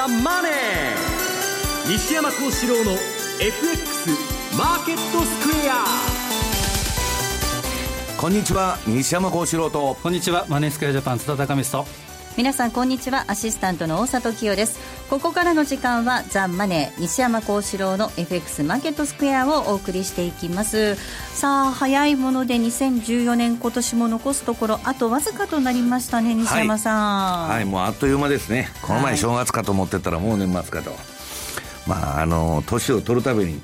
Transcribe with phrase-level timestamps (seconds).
[0.00, 0.52] ザ・マネー」
[1.92, 2.92] 西山幸四郎の
[3.38, 4.10] FX
[4.56, 5.84] マーケットスクエア。
[8.18, 9.98] こんにちは西山幸四郎と。
[10.02, 13.24] こんにちはマネースクエアジャパン津田隆光と皆さんこんにちは。
[13.26, 14.78] アシスタントの大里清です。
[15.10, 20.94] ここからの時間はザ・マネー西山幸四郎の FX マーケットスクエアをお送りしていきます。
[21.34, 28.68] さあ早いもので2014年今年も残すところあとわずかとなりましたね西山さん、はい、はい、もうあっという間ですね。
[28.82, 30.92] この前正月かと思ってたらもう年末かと、
[31.88, 33.60] まああの年を取るたびに、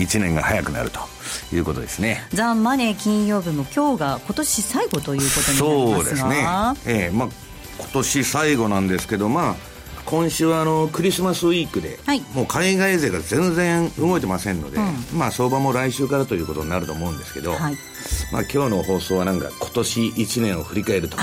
[0.00, 1.00] 1年が早くなると
[1.54, 2.26] いうことですね。
[2.32, 5.94] ザ・マネー金曜日も今日が今年最後ということになりますが。
[5.94, 6.46] そうですね。
[6.86, 7.45] ええー、まあ
[7.78, 9.54] 今年最後なんですけど、まあ、
[10.06, 17.76] 今週はあのクリスマスウィークで、はい、もう海外勢が全然動いてませんので、うん、まあ、相場も来週からということになると思うんですけど、はい、
[18.32, 21.18] まあ、今日の放送はなんか今年1年を振り返ると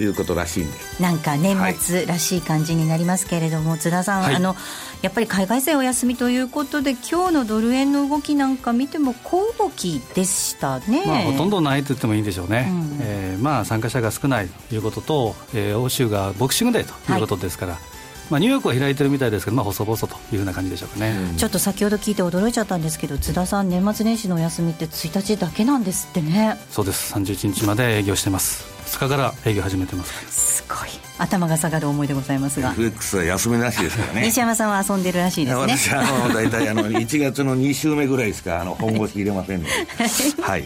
[0.00, 0.76] いうことらしいんで。
[1.00, 4.56] なんか年末らしい感じになりますけれども、はい、津田さん、あの
[5.02, 17.95] やっぱり海外勢お休みということで今日のドル円の動きなんか見ても小動きでしたね、まあ、ほとんどないと言ってもいいんでしょうね、うん、えー、まあ、参加者が少ないということと、えー、欧州がボクシングデーということですから、はい
[18.30, 26.58] まあ、ニューヨークは開いてるみたいですけど、まあ、細々というふうな感じでしょうかね、うん、ちょっと先ほど聞いて驚いちゃったんですけど津田さん年末年始のお休みって1日だけなんですってね。
[26.70, 27.14] そうです。
[27.14, 28.76] 31日まで営業してます。
[28.86, 30.62] 2日から営業始めてます。
[30.62, 30.88] すごい。
[31.18, 32.70] 頭が下がる思いでございますが。
[32.72, 34.22] FX は休みなしですからね。
[34.26, 35.62] 西山さんは遊んでるらしいですね。
[35.62, 39.72] 私あの大体あの1月の2週目ぐらいしかあの本腰入れませんので。
[40.42, 40.64] はい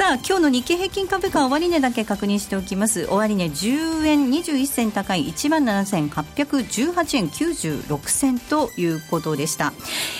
[0.00, 3.06] さあ今日の日経平均株価終値だけ確認しておきます。
[3.10, 9.74] 終値10円21銭高い1万7818円96銭ということでした。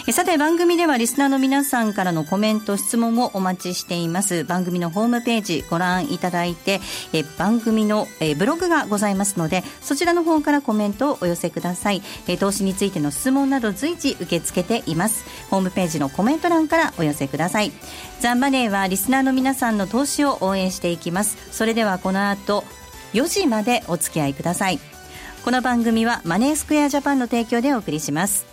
[0.06, 4.45] えさて番組ではリスナーの皆さんからのコメント質問をお待ちしています。
[4.45, 6.83] 番組のホームページご覧いただいて
[7.14, 12.02] え番組のえブログがございますのでそちらの方からコメントをお寄せください。
[12.29, 15.24] え投資についての質問など随時受け付けています。
[15.48, 17.73] ホームページのコメント欄からお寄せください。
[18.20, 21.36] ザンマネーはリスナーの皆さんんの投資を応援していきます。
[21.53, 22.64] それではこの後
[23.13, 24.81] 4時までお付き合いください。
[25.45, 28.49] この番組はマネースクエアジャパンの提供でお送りします。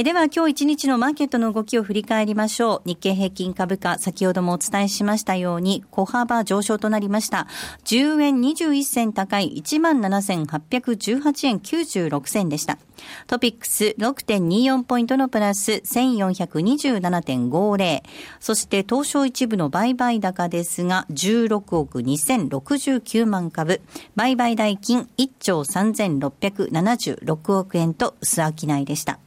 [0.00, 2.82] えでは今日一日のマーケットの動きを振り返りましょう。
[2.86, 7.46] 日経平均株価、先ほどもお伝えしましたように、小幅上昇となりました。
[7.84, 12.78] 10円21銭高い17,818円96銭でした。
[13.26, 18.02] トピックス6.24ポイントのプラス1427.50。
[18.40, 23.82] そして東証一部の売買高ですが、16億2069万株。
[24.16, 28.44] 売買代金1兆3676億円と薄商
[28.78, 29.18] いでした。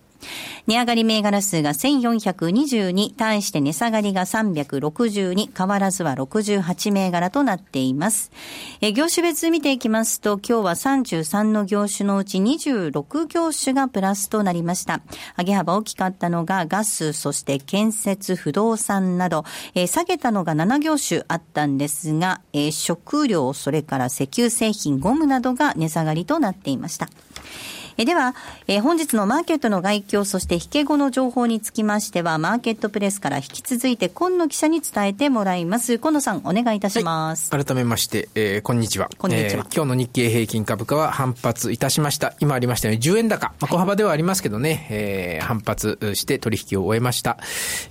[0.68, 8.32] 値上がり銘柄数が1422、対して値下がりが362、変わらずは68銘柄となっています。
[8.82, 15.02] え業種別見ていきますと、今日は33の業種のうち26業種がプラスとなりました。
[15.38, 19.44] 上げ幅大きかったのがガス、そして建設、不動産など、
[19.76, 27.10] え下げたのが7業種あったんですが、え食料、それから石油製品、ゴムなどが値下がりとなっていました。
[27.98, 28.34] えでは、
[28.68, 36.00] え本日のマーケットの概況、そして引け後の情報につきましては、マーケットプレスから引き続いて、今野記者に伝えてもらいます。
[36.00, 37.54] 今野さん、お願いいたします。
[37.54, 39.10] はい、改めまして、えー、こんにちは。
[39.18, 42.34] こんにちは、えー、今日の日経平均株価は反発いたしました。
[42.40, 43.54] 今ありましたように10円高。
[43.60, 47.38] まあ、小幅ではありますけどね、えー、反発して取引を終えました。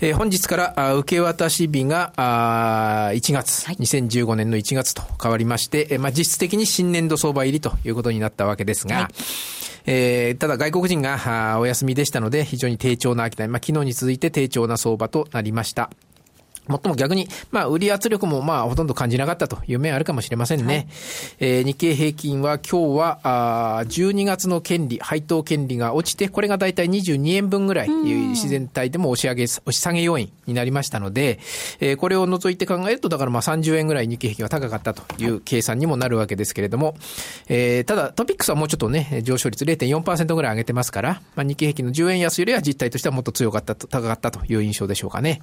[0.01, 15.91] えー、本日からあ受け渡し日があ1月、はい、2015年の1月と変わりまして、えー、まあ、実質的に新年度相場入りということになったわけですが、はいえー、ただ外国人がお休みでしたので、非常に低調な秋田、まあ、昨日に続いて低調な相場となりました。
[16.69, 20.75] もっとも逆に、まあ、売り圧力も、まあ、ほとんど感じなかったという面あるかもしれませんね。
[20.75, 20.87] はい、
[21.41, 31.41] えー、日経平均は今日は、あ12月の権利、配当権利が落ちて、これがだいたい22円分ぐらい、自然体でも押し上げ、押し下げ要因になりましたので、
[31.81, 36.95] えー、これを除いて考えると、だからまあ30円ぐらい日経平均は高かったという計算にもなるわけですけれども、
[37.49, 45.43] えー、ただトピックスはもうちょっとね、上昇率0.4%ぐらい上げてますから、まあ、日経平均の10円安よりは実態としてはもっと強かったと、高かったという印象でしょうかね。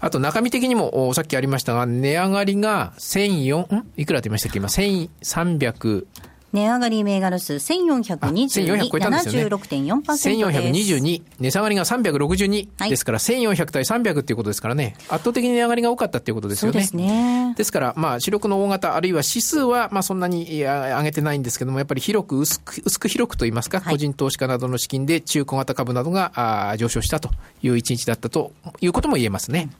[0.00, 3.86] あと中身的的にも、さっきありましたが、値上がりが1004、ん？
[3.96, 4.58] いくらって言いましたっけ？
[4.58, 6.06] 今、1300、
[6.52, 10.28] 値上がり銘柄数1422、76.4%です。
[10.28, 16.80] 1422、値下がりが362、はい、ですから1400対300っていうことですからね、圧倒的に値上がりが多かったっていうことですよね。
[16.80, 17.54] ですね。
[17.56, 26.32] ですから、まあ、主力の大型、あるいは指数は、まあ、そんなに上げてないんですけども、やっぱり広く薄く、薄く広くといいますか、はい、個人投資家などの資金で中小型株などが
[26.70, 27.30] あ上昇したと
[27.62, 29.70] いう一日だったということも言えますね。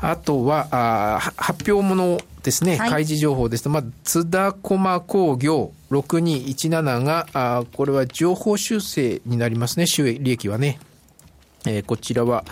[0.00, 10.78] あとは、あ発表ものですね、はい、開示情報ですと、まあ、津田駒工業6217が、あこれは情報修正になりますね、収益利はね。
[11.66, 12.44] えー、こちらは、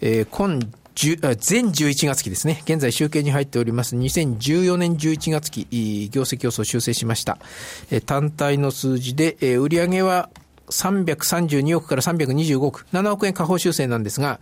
[0.00, 0.60] えー、今
[0.94, 2.60] 全11月期ですね。
[2.64, 5.66] 現在集計に入っております2014年11月期、
[6.10, 7.38] 業績予想修正しました。
[8.06, 10.28] 単体の数字で、売上は
[10.72, 14.40] 332億から325億、7億円下方修正なんですが、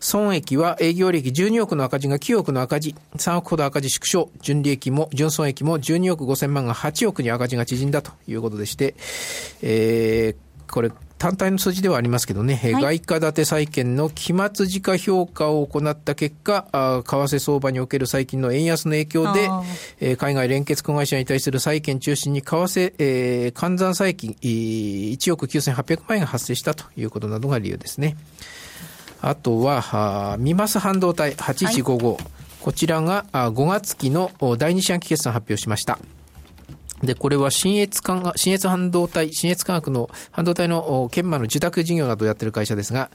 [0.00, 8.94] 損益は営業利益12億の赤字が9億の赤字、3億ほど赤字縮小、純利益も、純損益も12億5000万が8億に赤字が縮んだということでして、
[9.62, 10.90] えー、これ、
[11.22, 19.48] 単体の数字ではありますけどね、はい、外貨建て債券の期末時価評価を行った結果、あ為替相場における最近の円安の影響で、
[20.00, 28.16] えー、海外連結子会社に対する債券中心に為替、えー、換算債金1億9800万円が発生したということなどが理由ですね。
[29.20, 32.16] あとは、ミマス半導体8155、はい、
[32.60, 36.00] こちらが5月期の第2四半期決算発表しました。
[37.02, 43.10] で、これは新越管が、新越半導体、新越科学の半導体の研磨の受託事業などをやってる会社ですが、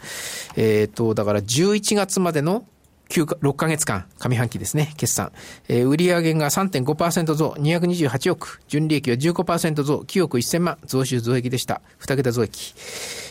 [0.56, 2.66] えっ、ー、と、だから11月までの
[3.10, 5.32] 9か、6ヶ月間、上半期ですね、決算。
[5.68, 8.62] えー、売上が3.5%増、228億。
[8.68, 10.78] 純利益は15%増、9億1000万。
[10.86, 11.82] 増収増益でした。
[12.00, 12.74] 2桁増益。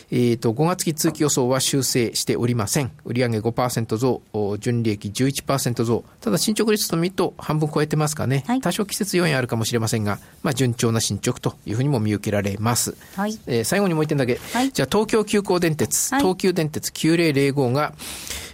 [0.09, 2.91] えっ、ー、と、5月期通期予想は修正しておりません。
[3.05, 4.21] 売上5%増、
[4.59, 6.03] 純利益11%増。
[6.21, 8.43] ただ進捗率と見ると半分超えてますかね。
[8.47, 12.95] はい、多少季節要因あるかもしれませんが、まあ順調な進捗というふうにも見受けられます。
[13.15, 13.37] はい。
[13.47, 14.39] えー、最後にもう一点だけ。
[14.53, 17.93] はい、じゃあ東京急行電鉄、東急電鉄9005が、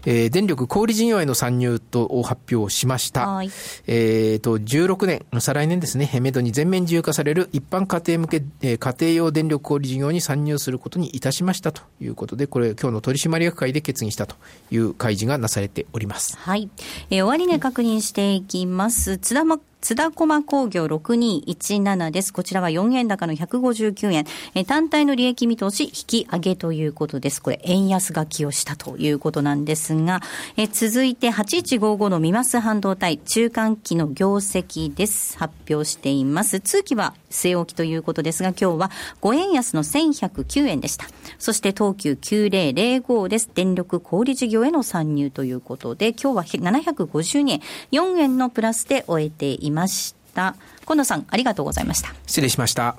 [0.06, 3.28] えー、電力小売事業への参入とを発表しました。
[3.28, 3.52] はい、
[3.88, 14.36] えっ、ー、と、16年、再来年ですね、メドに全面自由化される一般家庭向け、えー、家庭用電力小売事業に参入することにいたしましたということで、これ今日の取締役会で決議したと
[14.72, 16.38] いう開示がなされております。
[16.38, 16.70] はい。
[17.10, 19.18] えー、終値確認していきます。
[19.18, 19.44] 津田
[19.84, 22.32] 津田駒工業6217です。
[22.32, 24.26] こちらは4円高の159円。
[24.56, 25.92] え単体の利益見通し引
[26.24, 27.42] き上げということです。
[27.42, 30.22] これ、円安が寄与したということなんですが、
[30.56, 35.38] え続いて8155のミマス半導体中間期の業績です。
[35.38, 36.62] 発表しています。
[36.62, 38.92] 通期は据え置きということですが、今日は
[39.22, 41.08] 5円安の1109円でした。
[41.40, 43.50] そして東急9005です。
[43.54, 49.73] 電力小売事業への参入ということで、今日は752円、4円のプラスで終えています。
[49.74, 50.56] ました。
[50.82, 52.14] 近野さん、ありがとうございました。
[52.26, 52.96] 失礼しました。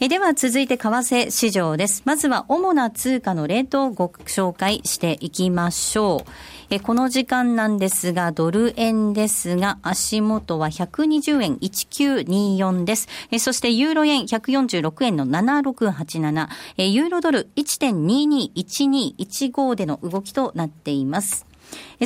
[0.00, 2.02] えでは続いて為替市場です。
[2.04, 6.30] まずは主な通貨のレートをご紹介していきましょう。
[6.68, 13.08] えこの時間なんですが、ドル円ですが、足元は120円1924です。
[13.30, 21.46] えそしてユーロ円146円の7687、えユーロドル1.221215での動きとなっています。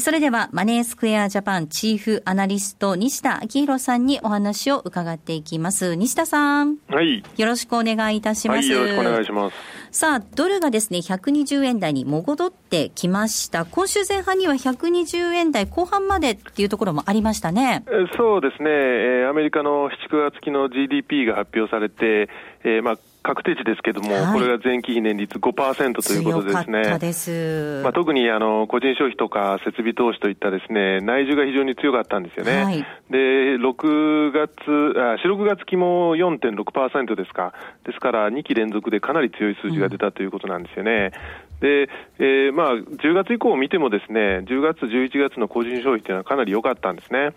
[0.00, 5.94] それではマネースクエアジャパンチーフアナリスト西田明宏さんにお話を伺っていきます。
[5.94, 6.76] 西田さん。
[6.88, 7.22] はい。
[7.36, 8.58] よろしくお願いいたします。
[8.58, 9.56] はい、よろしくお願いします。
[9.90, 13.64] さあ、ドルがですね、120円台に戻ってきました。
[13.64, 17.84] 今週前半には120円台後半までっていうところもありましたね。
[18.16, 18.70] そうですね。
[18.70, 22.28] えー、アメリカの7、9月期の GDP が発表されて、
[22.64, 26.98] えー、まあ、確定値ですけれども、はい、これが前期比年率5%ということですね。
[26.98, 32.64] ですまあ、特にあの個人消費とか設備投資といったですね、内需が非常に強かったんですよね。
[32.64, 32.78] はい、
[33.10, 33.18] で、
[33.58, 34.48] 6月、
[34.96, 37.52] あ、4、6月期も4.6%ですか。
[37.84, 41.12] ですから、2期連続でかなり強い数字が出たということなんですよね。
[41.60, 47.32] うん、で、えー、まあ、10月以降を見てもですね、10月、11月の個人消費というのはかなり良かったんですね。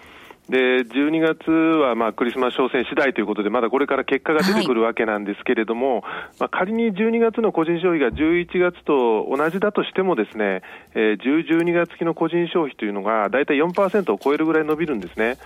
[0.50, 6.04] で12月はまあクリスマス商戦次第ということで、まだこれから結果が出てくるわけなんですけれども、はい、
[6.40, 10.62] まあ、仮に12月の個人消費が11月と同じだとしても、ですね、
[10.94, 15.38] えー、10、12月期の個人消費というのが大体4%を超えるぐらい伸びるんですね。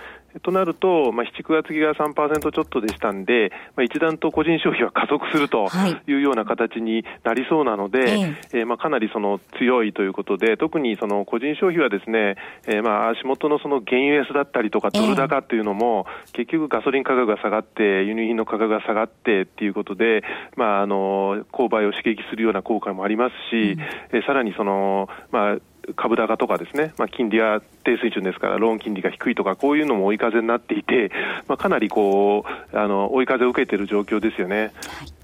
[0.42, 5.66] となると、まあ、7、9月期が3%ちょっとでしたんで、まあ、一段と個人消費は加速すると
[6.06, 6.12] い。
[6.16, 8.20] うような形になりそうなので、はい、
[8.52, 20.22] えー、まあ、かなりその強いということで、特にその個人消費はですね、えー、まあ足元のその原油安だったりとか、ドル高っていうのも、結局ガソリン価格が下がって、輸入品の価格が下がってっていうことで、
[20.56, 23.80] まあ、あの購買を刺激するような効果もありますし、うん、
[24.18, 25.56] えさらにその、まあ、
[25.94, 31.10] 株高とかですね、まあ、金利は低水準ですから、ローン金利が低いとか、こういうのも追い風になっていて、
[31.46, 34.72] まあ、かなりこうあの追い風を受けている状況ですよね。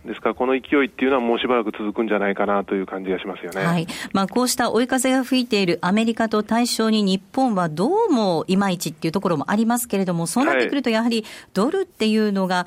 [0.05, 3.87] ですから、この勢いっていうのは、もうしばらく続くんじゃないかなという感じがしますよね、はい。
[4.13, 12.67] まあ、こうした追い風が吹いているアメリカと対象に、日本はどうもいまいちっていうところもありますけれども、そうなってくると、やはりドルっていうのが、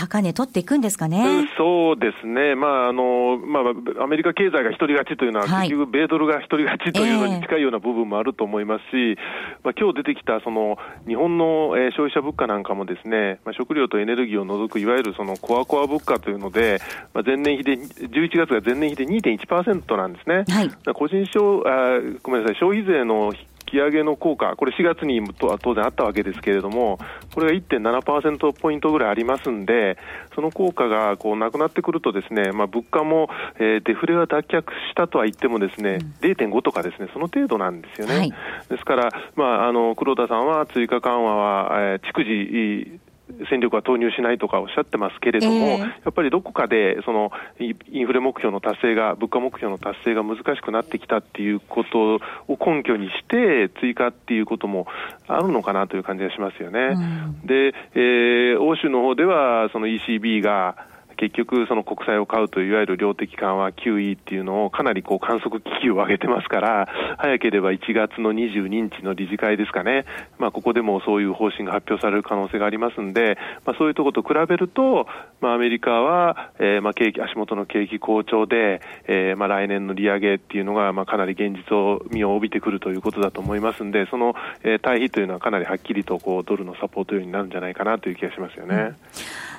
[0.00, 1.46] 高値取っていくんですかね？
[1.58, 2.54] そうですね。
[2.54, 9.18] まあ、あの、まあ、アメリカ経済が一人勝ちというのは、結局、米ドルが一人勝ちというのに近いような部分もあると思いますし、
[9.62, 16.80] まあ、今日出てきた、その、日本の消費者物価なんかもですね、まあ、食料とエネルギーを除く、いわゆるそのコアコア物価というので、
[17.12, 20.44] まあ、前年比で、11月が前年比で2.1%なんですね。
[20.48, 23.34] はい、個人消あ、ごめんなさい、消費税の
[23.70, 26.98] き上げの効果、これ4月に当然あったわけですけれども、
[27.34, 29.96] これが1.7%ポイントぐらいありますんで、
[30.34, 38.16] その効果がこうなくなってくるとですね、まあ、物価も、えー、デフレは脱却したとは言ってもですね、うん、0.5とかですね、その程度なんですよね。
[38.16, 38.32] はい、
[38.68, 43.00] ですから、まあ、あの、黒田さんは追加緩和は、えー、逐次、
[43.48, 54.86] 戦力は投入しないとかおっしゃってますけれども、えー、やっぱりどこかでそのインフレ目標の達成が、物価目標の達成が難しくなってきたっていうことを根拠にして、追加っていうことも
[55.26, 56.80] あるのかなという感じがしますよね。
[56.80, 60.76] うん、で、えー、欧州の方では、その ECB が、
[61.20, 70.06] 結局、その国債を買うといういわゆる量的緩和 QE っていうのをかなりこう観測機器を上げてますから、早ければ1月の22日の理事会ですかね、
[70.38, 73.36] まあ、ここでもそういう方針が発表される可能性がありますんで、
[73.66, 75.06] まあ、そういうところと比べると、
[75.42, 84.34] まあ、アメリカは、えー、まあ景気足元の景気好調で、えー、まあ来年の利上げっていうのが、まあ、かなり現実を身を帯びてくるということだと思いますんで、その、
[84.64, 88.74] え、対比というのはかなりはっきりとこうドルのサポートようになるんじゃないかなという気がしますよね。
[88.74, 88.96] うん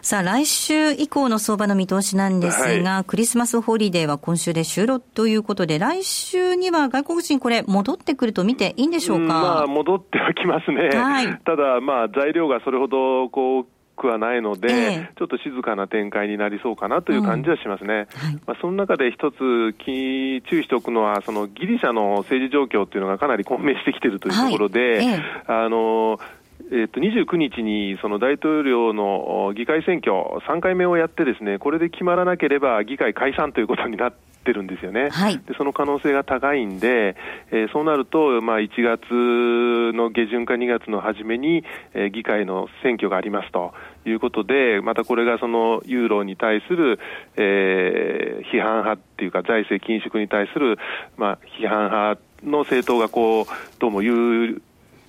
[0.02, 9.34] さあ、来週以降の相場の見通しなんですが、はい、クリスマスホリデーは今週で終了ということで、来週には外国人これ戻ってくると見ていいんでしょうか？
[9.34, 10.90] まあ、戻ってはきますね。
[10.90, 13.66] はい、ただ、まあ、材料がそれほど、こう、
[13.96, 18.08] くはないので、えー、ちょっと静かな展開になりそうかなという感じはしますね。
[18.24, 18.28] うん。
[18.28, 19.38] はい、まあ、その中で一つ
[19.86, 25.06] 注意しておくのは、そのギリシャの政治状況っていうのがかなり混迷してきているというところで、はい。
[25.06, 26.20] えー、あの
[26.74, 30.14] えっと、29日にその大統領の議会選挙
[30.48, 34.14] 3回目をやってですね、これで決まらなければ議会解散ということになっ
[34.46, 35.10] てるんですよね。
[35.10, 37.18] はい、でその可能性が高いんで、
[37.52, 39.04] えー、そうなると、まあ、1月
[39.94, 43.74] の下旬か2月の初めに、えー、議会の選挙がありますと
[44.06, 47.00] いうことで、またこれがそのユーロに対する、
[47.36, 50.78] えー、批判派っていうか、財政緊縮に対する、
[51.18, 53.46] まあ、批判派の政党がこう、
[53.80, 54.62] どうも有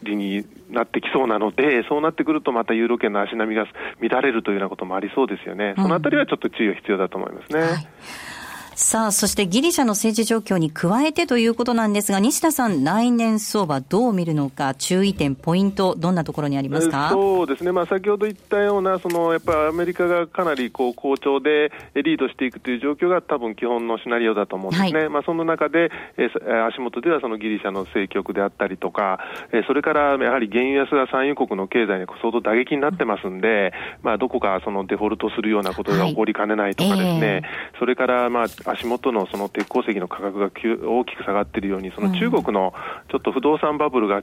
[0.02, 3.66] 利になってきそうなので、そうなってくると、またユーロ圏の足並みが
[4.00, 7.60] 乱れるというようなこともありそうですよね、そのあたりはちょっと注意が必要だと思いますね。
[7.60, 8.41] はい
[8.74, 17.10] さあ、そしてギリシャの政治状況に加えてということなんですが、西田さん、来年相場どう見るのか、注意点、ポイント、どんなところにありますか？
[17.12, 25.00] そうですね、まあ、先ほど言ったような、そのやっぱりアメリカがかなりこう好調でリードしていくという状況が多分基本のシナリオだと思うんですね。
[25.00, 29.20] はい、まあ、その中で、えー、足元ではそのギリシャの政局であったりとか、
[29.52, 37.42] えー、それからやはり原油安が産油国の経済に相当打撃になってますんで、まあ、どこかそのデフォルトするようなことが起こりかねないとかですね、はいえ。
[37.74, 42.72] ー、それからまあ足元のそのの鉄鉱石の価格が大きく下がっているように、その中国の
[43.10, 44.22] ちょっと不動産バブルが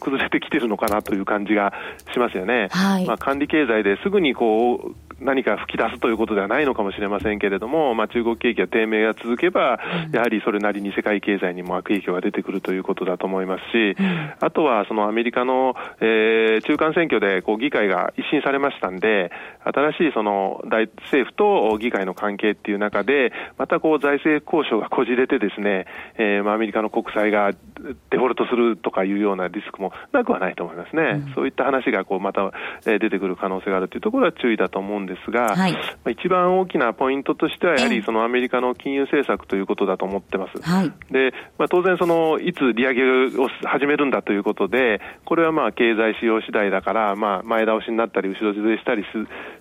[0.00, 1.72] 崩れてきてるのかなという感じが
[2.12, 2.68] しますよね。
[2.70, 9.78] はい、まあ、管理経済ですぐにこう何か吹き出すということではないのかもしれませんけれども、まあ、中国景気が低迷が続けば、
[10.12, 13.96] やはりそれなりに世界経済にも悪影響が出てくるということだと思いますし、
[14.40, 19.30] あとはそのアメリカの、えー、中間選挙でこう議会が一新されましたんで、
[19.64, 25.86] 新しいその大政府と議会の関係っていう中で、またこう財政交渉がこじれてですね、
[26.18, 31.22] えー、まあアメリカの国債がデフォルトするとかいうようなリスクもなくはないと思いますね。
[31.26, 32.52] うん、そういった話がこうまた、
[32.86, 40.62] えー、出てくる可能性があるというところは注意だと思うんですが、はい、まあ、一番大きなポイントとしては、やはりそのアメリカの金融政策ということだと思ってます。
[40.62, 43.02] はい、で、まあ、当然その、いつ利上げ
[43.38, 49.04] を始めるんだということで、これはまあ経済仕様次第だから、まあ、前倒しになったり、後ろずれしたり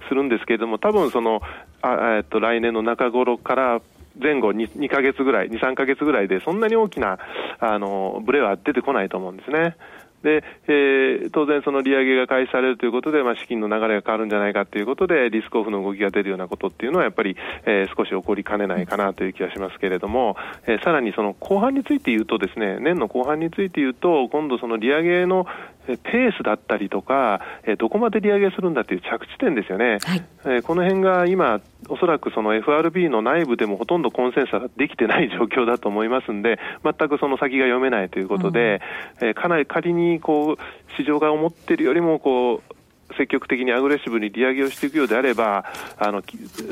[0.08, 1.42] するんですけれども、多分その、
[1.84, 3.82] あえっと、来年の中頃から
[4.20, 7.20] 前後 2, 2ヶ月ぐらい、2、3ヶ月ぐらいで、そんなに大きな、
[7.60, 9.76] あの、ブレは出てこないと思うんですね。
[10.24, 17.36] で、えー、当然その利上げが開始されるということで、まあ、資金の流れが変わるんじゃないかということで、リスクオフの動きが出るようなことっていうのは、やっぱり、
[17.66, 25.46] えー、少し起こりかねないかなという気がしますけれども、えー、さらにその後半について言うとですね、年の後半について言うと、今度その利上げの
[25.86, 27.42] ペースだったりとか、
[27.78, 30.00] どこまで利上げするんだという着地点ですよね、
[30.44, 38.82] はい、この辺が今、おそらくその FRB の内部でもほとんどコンセンサスができてない状況だと思いますんで、全くその先が読めないということで、
[39.22, 40.58] うん、かなり仮にこう
[40.98, 42.73] 市場が思っているよりもこう
[43.18, 45.66] 積極的にアグレッシブに利上げをしていくようであれば、
[45.98, 46.24] あの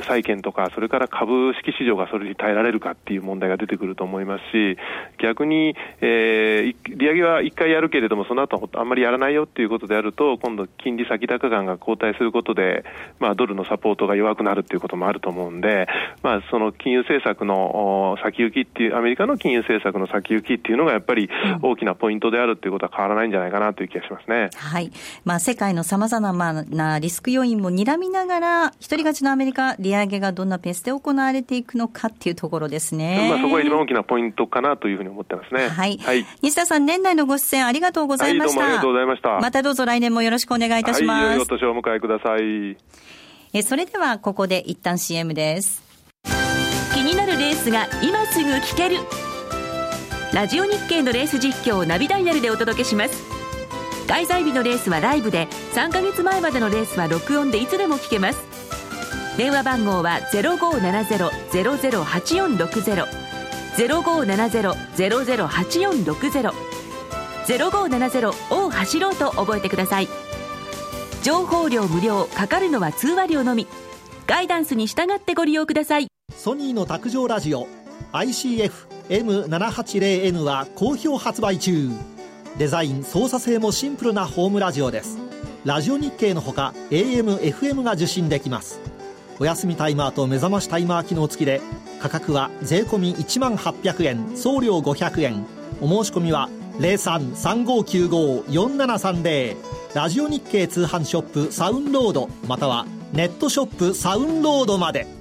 [0.07, 4.77] 債券とか、それから株式市場がそれに耐えられるかっていう問題が出てくると思いますし、
[5.19, 12.83] 逆に、えー、利上げは1回やるけれども、その後あんまりやらないよっていうことであると、今度、金利先高感が後退することで、
[13.19, 15.87] まあ、ドルのサポートが弱くなるっていうこともあると思うんで、
[16.21, 21.29] まあ、その金融政策の先行きっていう、アメリカの金融政策の先行きっていうのがやっぱり
[21.61, 24.49] 大きなポイントであるっていうことは変わらないんじゃないかなという気がしますね。
[24.55, 24.91] はい。
[25.25, 33.27] まあ、世界の様々なリスク要因も睨みながら、一人勝ちのアメリカ、利上げがどんなペースで行われていくのかっていうところですね。
[33.29, 35.67] まあ、そこが一番大きなポイントかなというふうに思ってますね。
[35.67, 35.97] はい。
[35.97, 38.61] はい、西田さん、年内のご出演ありがとうございました。
[38.61, 39.39] はい、どうもありがとうございました。
[39.39, 41.27] またどうぞ来年もよろしくお願いいたします。
[41.27, 42.77] はい、お年をお迎えください。
[43.53, 45.83] え、それではここで一旦 CM です。
[46.93, 48.97] 気になるレースが今すぐ聞ける。
[50.33, 53.40] ラジオ日経のレース実況をナビダイヤルでお届けします。
[54.11, 58.41] 開催日のレースはライブで、3ヶ月前までのレースは録音でいつでも聞けます。
[59.37, 63.07] 電話番号は0570-008460
[63.77, 66.51] 0570-008460
[67.45, 70.09] 0570を走ろうと覚えてください。
[71.23, 73.65] 情報量無料かかるのは通話料のみ。
[74.27, 76.07] ガイダンスに従ってご利用ください。
[76.35, 77.65] ソニーの卓上ラジオ
[78.11, 81.91] ICF-M780N は好評発売中。
[82.57, 85.17] デザイン操作性もシンプルなホームラジオです。
[85.63, 88.79] ラジオ日経のほか AM、FM が受信できます。
[89.39, 91.61] お休みタイマーと目覚ましタイマー機能付きで
[91.99, 95.45] 価格は税込1万800円送料500円。
[95.81, 99.55] お申し込みは0335954730
[99.93, 105.20] ラジオ日経通販ショップサウンロードまたはネットショップサウンロードまで。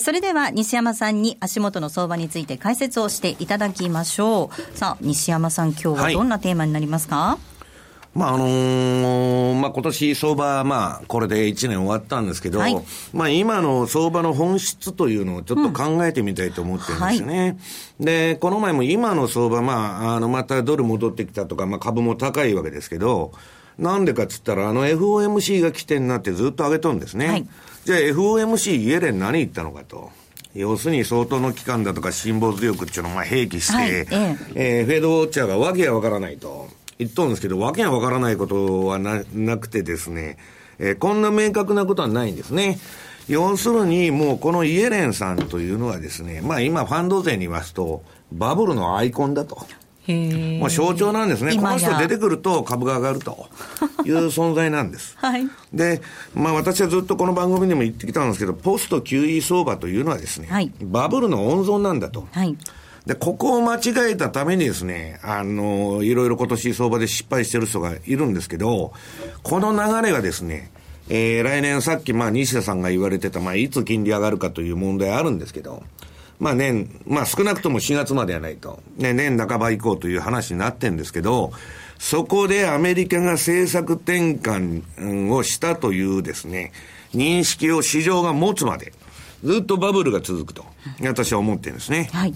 [0.00, 4.76] それでは西山さんに足元の相場について解説をしていただきましょう。
[4.76, 7.54] さあ、西山さん、今日はどんなテーマになりますか、はい
[8.14, 12.76] まああのー、まあ今年相場、まあこれで1年終わったんですけど、はい、
[13.12, 17.58] まあ今の相場の本質というのをちょっと考えてみたいと思ってるんですね。
[17.98, 23.32] うんはい、で、この前も今の相場、まあ、あの、またドル戻ってきたとか、まあ株も高いわけですけど、
[23.78, 27.28] なんでかっつったら、あの FOMC が起点になってずっと上げとるんですね。
[27.28, 27.46] はい、
[27.84, 30.10] じゃあ FOMC イエレン何言ったのかと。
[30.54, 36.68] 要するに相当の期間だとか辛抱強くっていうのをまあ併記して、はい、えええー、フェードウォッチャーがわけがわからないと。
[36.98, 40.38] 言っとるんですけど、わけがわからないことはななくてですね、
[40.78, 42.78] えー、こんな明確なことはないんですね。
[43.28, 49.66] 要するに、もうこのイエレンさんというのはですね、まあ今、ファンド勢に言いますと、バブルのアイコンだと。
[50.12, 51.56] もう象徴なんですね。
[51.56, 53.48] この人出てくると株が上がると
[54.04, 55.16] いう存在なんです。
[55.20, 55.48] はい。
[55.72, 56.02] で、
[56.34, 62.26] まあ私はずっとこの番組でも言ってきたんですけど、ポスト QE 相場というのはですね、はい、バブルの温存なんだと。
[62.32, 62.56] はい。
[63.06, 68.92] で、ここを間違えたためにですね、あの、いろいろ今年相場で失敗してる人がいるんですけど、
[69.42, 70.70] この流れがですね、
[71.10, 75.82] えー、来年さっき、まあ、西田さんが言われてた、まあ、いつ金利上がるかという問題あるんですけど、
[76.44, 78.82] まあ年、まあ少なくとも4月まではないと。
[78.98, 81.52] ね、年半ば以降という話になってんですけど、
[81.98, 86.72] そこでアメリカが政策転換をしたというですね、
[87.14, 88.92] 認識を市場が持つまで、
[89.42, 90.66] ずっとバブルが続くと、
[91.02, 92.10] 私は思ってるんですね。
[92.12, 92.34] はい。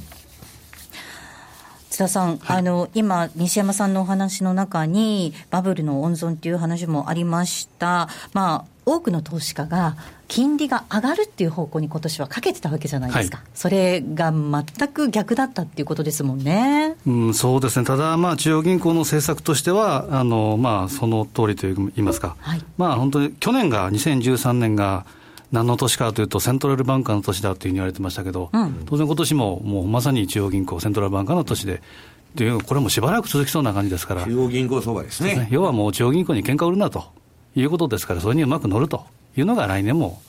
[1.98, 8.08] 津田さん、はい、あの、今、西山さんのお話の中に、バブルの温存っていう話もありました。
[8.32, 9.96] まあ、多くの投資家が、
[10.28, 16.94] 金利が上がるっていう方向に今年はかけてたわけじゃないですか、はい、それが全く逆だったっていうことですもんね。
[17.04, 25.04] うん、そうですね、ただ、まあ、中央銀行の政策としては、あのまあ、その通りといいますか、はい、まあ、本当に去年が、2013年が、
[25.52, 31.82] 何の年かというと、セントラルバンカーの年だというふうに言われてましたけど、うん、当然、今年ももうまさに中央銀行、セントラルバンカーの年で、
[32.36, 37.06] というこれもしばらく続きそうな感じですから、中央銀行相場ですね、ね、要はもう中央銀行に喧嘩売るなと
[37.56, 39.06] いうことですから、それにうまく乗ると
[39.36, 40.20] いうのが来年も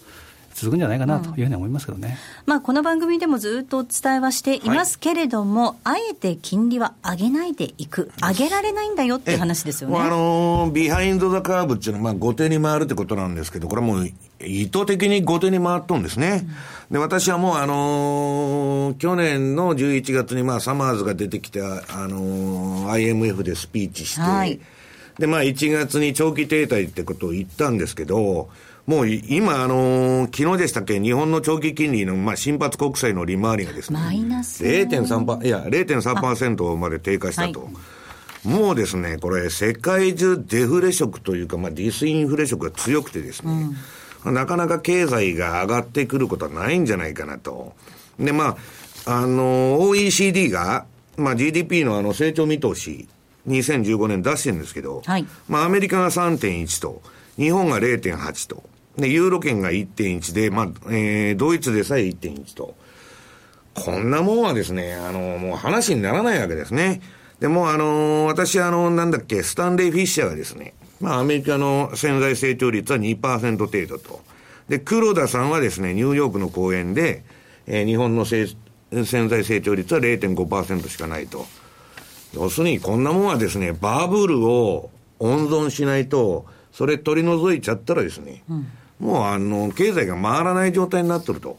[0.60, 9.98] 続くんじゃないかなというふうに思いますけどね、うん、まあ、この番組でもずっとお伝えはしていますけれども、はい、あえて金利は上げないでいく、上げられないんだよっていう話ですよね。
[9.98, 14.10] あのビハインド・ザ・カーブっていうのは、まあ、後手に回るってことなんですけど、これはもう
[14.42, 16.46] 意図的に後手に回っとんですね。
[16.90, 24.60] うん、で、私はもう、あのー、去年の11月に、まあ、サマーズが出てきて、あのー、IMF でスピーチして、はい、
[25.20, 28.50] で、まあ、1月に長期停滞ってことを言ったんですけど、
[28.90, 34.64] もう今、あのー、昨日でしたっけ、日本の長期金利の、まあ、新発国債の利回りがですね、マイナス。
[34.64, 37.66] 0.3%、いや、0.3%まで低下したと。
[37.66, 37.70] は
[38.46, 43.70] い、もうですね、これ、世界中デフレ色というか、まあ、ディスインフレ色が強くてですね、
[44.26, 47.76] うん、なかなか経済が上がってくることはないんじゃないかなと。
[48.20, 48.58] で、ま
[49.06, 53.08] あ、あの、OECD が、まあ GDP のあの成長見通し、
[53.48, 57.04] 2015年出してるんですけど、はい、まあアメリカが3.1と、
[57.38, 58.64] 日本が0.8と、
[59.02, 62.76] で、ユーロ圏が1.1で、まあ、えー、ドイツでさえ1.1と。
[63.74, 67.02] こんなもんはですね、あの、もう話にならないわけですね。
[67.40, 74.22] でも、あの、私、あの、なんだっけ、スタンレー・フィッシャーがですね、まあ、アメリカの潜在成長率は2%程度と。
[74.68, 77.24] で、黒田さんはですね、ニューヨークの講演で、
[77.68, 78.48] えー、日本の潜
[79.30, 81.46] 在成長率は0.5%しかないと。
[82.34, 88.68] 要するに、こんなもんはですね、バブルを温存しないと、それ取り除いちゃったらですね、うん、
[89.00, 91.58] もうあの、経済が回らない状態になってると。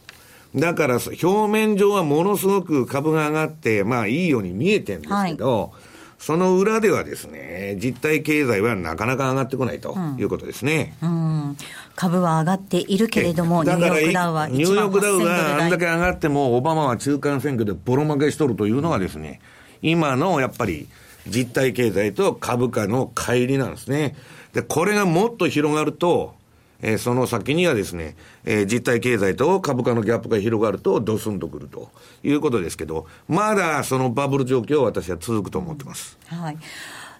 [0.54, 5.70] だから、表面上はものすごく株が上がって、まあいいように見えてるんですけど、はい、
[6.18, 10.96] その裏ではですね、実体経済はなかなか上がってこないということですね。
[11.02, 11.56] うん、うん、
[11.94, 19.40] 株は上がっているけれども、ニューヨークダウはニューヨークダウがあんだけ上がっても、オバマは中間選挙でボロ負けしとるというのがですね、
[19.82, 20.88] 今のやっぱり
[21.28, 24.16] 実体経済と株価の乖離なんですね。
[24.52, 26.34] で、これがもっと広がると、
[26.82, 31.90] えー、その先にはですね、えー、実体経済と株価のギャップが広がると、ドスンとくると
[32.22, 36.18] いうことですけど、まだそのバブル状況は私は続くと思ってます。
[36.26, 36.56] はい。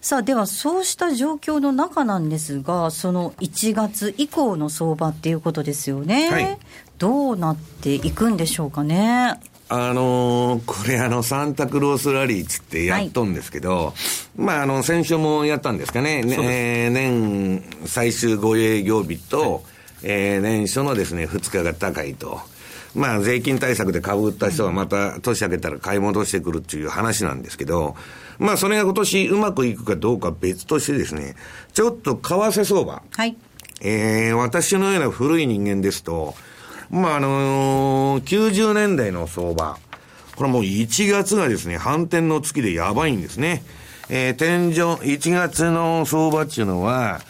[0.01, 6.29] さあ、ではそうした状況の中なんですが、その1月以降の相場っていうことですよね。
[6.31, 6.57] はい、
[6.97, 9.39] どうなっていくんでしょうかね。
[9.73, 13.93] あのー、これあの、サンタクロースラリーつってやっとんですけど、はい、
[14.35, 19.61] まああの、先週もやったんですかね、ねえー、年最終5営業日と、はい、
[20.03, 22.41] えー、年初のですね、2日が高いと。
[22.95, 27.95] まあ、税金対策で株売った人はまた年明けたら買い戻してくるっていう話なんですけど、
[28.39, 31.35] まあ、それが今年うまくいくかどうか別としてですね、
[31.71, 33.01] ちょっと為替相場。
[33.09, 33.37] はい。
[33.79, 36.35] えー、私のような古い人間ですと、
[36.91, 39.77] まあ、あのー、90年代の相場。
[40.35, 43.63] これもう1月がですね、反転の月でやばいんですね。
[44.09, 47.21] えー、天井、1月の相場っていうのは、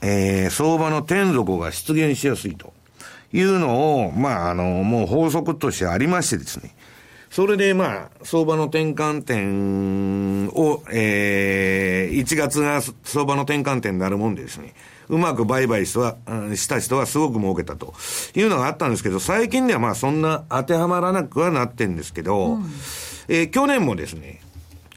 [0.00, 2.72] えー、相場の天底が出現しやすいと
[3.34, 6.74] いうのを、まあ、あの、もう法則としてありましてですね。
[7.30, 14.74] それで、まあ、相場の転換点を、えー、1月が相場の転換点になるもんでですね。
[15.12, 16.16] うまく売買した、
[16.56, 17.92] した人はすごく儲けたと
[18.34, 22.64] いうのがあったんですけど、最近ではまあそんな当てはまらなくはなってんですけど、うん、
[23.28, 24.40] えー、去年もですね、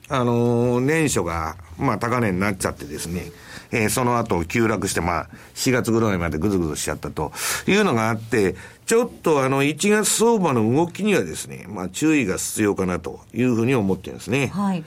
[0.08, 3.26] あのー、年初が、まあ高値になっちゃってですね、
[3.72, 7.34] えー、その後急落して、まあ、4月ぐらいまでぐずぐずしちゃったと
[7.68, 14.48] いうのがあって、ちょっとあの、1月相場の動きにはですね、まあ、注意が必要かなというふうに思ってるんですね。
[14.48, 14.86] はい。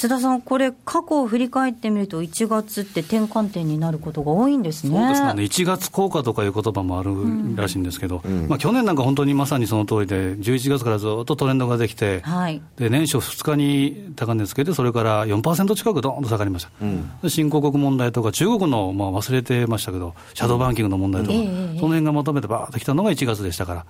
[0.00, 4.98] 津田さん、これ、過去を振り返ってみると、1月って転換点になることが多いんですね。
[4.98, 7.12] そうですね、1月効果とかいう言葉もある
[7.54, 21.44] らしいんですけど、うん、まあ、去年なんか本当にまさにその通りで、11月からずっとトレンドができて、はい、で年初2日に高値つけて、それから4%近くどんと下がりました、うん、新興国問題とか、中国の、まあ、忘れてましたけど、シャドーバンキングの問題とか、うん、
[21.78, 23.84] その辺がまとめてばーっときたのが1月でしたから。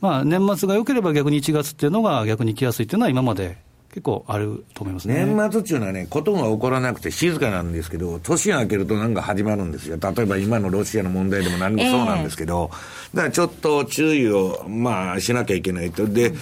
[0.00, 3.58] まあ、年末が良ければ逆に1月っていうのが逆に来やすいっていうのは今まで
[3.94, 5.24] 結構あると思いますね。
[5.24, 16.34] 年末っていうのはね、ことが起こらなくて静かなんですけど、年が明けるとなんか始まるんですよ、例えば今のロシアの問題でも何もそうなんですけど、えー、だからちょっと注意を、まあ、しなきゃいけないと、で、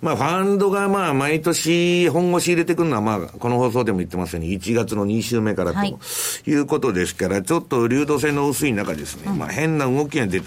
[0.00, 5.98] まあ、ファンドがまあ毎年本腰入れてくるのは、まあ、この放送でも言ってますように、1月の2週目からと、はい、
[6.46, 10.40] いうことですから、ちょっと流動性の薄い中ですね、うん、まあ、変な動きが出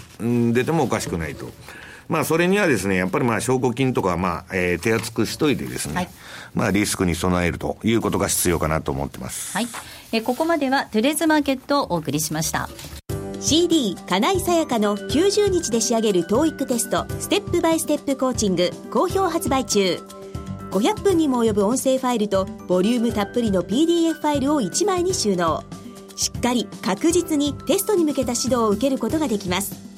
[0.54, 1.50] 出てもおかしくないと。
[2.08, 6.08] まあ、それにはですね、やっぱりまあ、証拠金とか、まあ、えー、手厚くしといてですね、はい、
[6.54, 9.56] まあ、リスクに備えるということが必要かなと思ってます。
[9.56, 9.66] はい。
[10.12, 12.68] えここまでは、トゥレーズマーケットをお送りしました。
[13.40, 19.98] CD 金井さやかの90日で仕上げる TOEIC テストステップバイステップコーチング好評発売中
[20.70, 25.62] 500分にも及ぶ音声ファイルとボリュームたっぷりの PDF ファイルを1枚に収納
[26.16, 29.93] しっかり確実にテストに向けた指導を受けることができます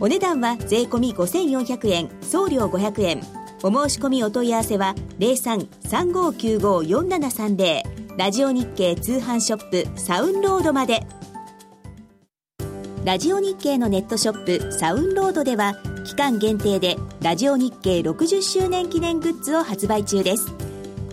[0.00, 3.20] お値段は税込5400円送料500円。
[3.62, 7.82] お申し込みお問い合わせは0335954730
[8.18, 11.06] ラジオ日経通販ショップサウンロードまで。
[13.04, 20.54] ラジオ日経のネットショップサウンロードでは期間限定でラジオ日経60周年記念グッズを発売中です。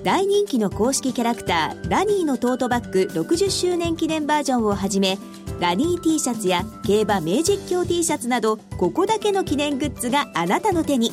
[0.04, 5.20] 大人気の公式キャラクターラニーのトートバッグ60周年記念バージョンをはじめ
[5.62, 11.12] ラニー T シャツや競馬名実況 T シャツなどここだけの記念グッズがあなたの手に。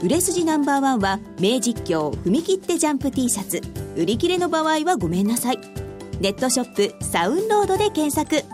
[0.00, 3.60] 売れ筋ナンバーワンは名実況踏み切ってジャンプ T シャツ。
[3.96, 5.58] 売り切れの場合はごめんなさい。
[6.20, 8.44] ネットショップサウンロードで検索。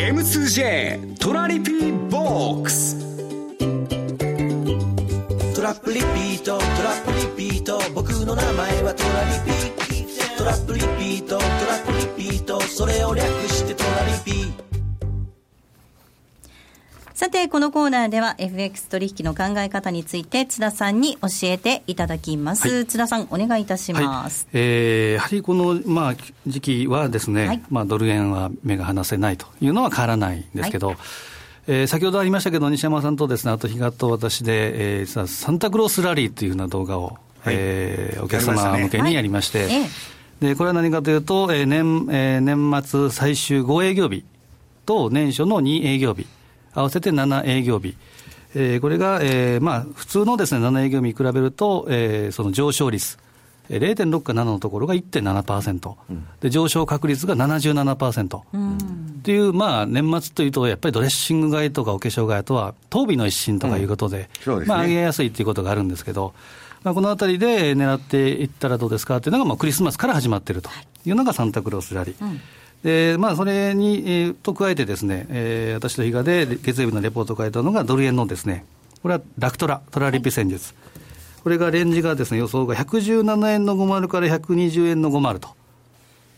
[0.00, 2.96] M2J トラリピーボトークス。
[5.54, 7.78] トラップリピートトラップリピート。
[7.94, 9.81] 僕の名前はトラリピト
[10.44, 14.52] ラップリピートトラップリピートそれを略してトラリピ
[17.22, 22.68] さて、このコーナーでは FX 取引の考え方について津田さんに教えていただきます。
[22.68, 24.48] はい、津田さん、お願いいたします。
[24.52, 26.14] はい、えー、やはりこの、まあ、
[26.48, 30.96] 時期はですね、はい、まあ、ドル円は目が離せないというのは変わらないんですけど、はい。
[31.68, 39.88] えー、先ほどありましたけど、西山さんとですね、あと比嘉と私で、えー、サンタクロースラリーというような動画を、はい、えー、お客様向けにやりまして、ね
[40.42, 44.24] でこれは何かというと、えー年えー、年末最終5営業日
[44.84, 46.26] と年初の2営業日、
[46.74, 47.96] 合わせて7営業日。
[48.54, 53.18] えー、これが、えーまあ、普通のです、ね、7営業日に比べると、えー、その上昇率、
[53.70, 58.78] 0.6か7のところが1.7%、うん、で上昇確率が77%、うん、っ
[59.22, 64.54] ていう、まあ、年末というと、やっぱりドレッシング買いとかお化粧買いとは、当備の一新とかいうことで、うん。
[64.56, 66.34] でね、まあ、上げやすいということがあるんですけど、
[66.84, 70.70] まあ、このあたりで狙っていったらどうですかっていうのが、まあ、クリスマスから始まっていると
[71.04, 72.38] いうのがサンタクロースラリー。
[72.82, 78.64] でまあ、それに、えー、と加えてですね、えー、私と比嘉で月曜日のレポートを書いたのがドル円のですね、
[79.02, 80.74] これはラクトラ、トラリピ戦術。
[80.74, 80.92] はい
[81.42, 85.48] これがレンジがですね、予想が117円の50から120円の50と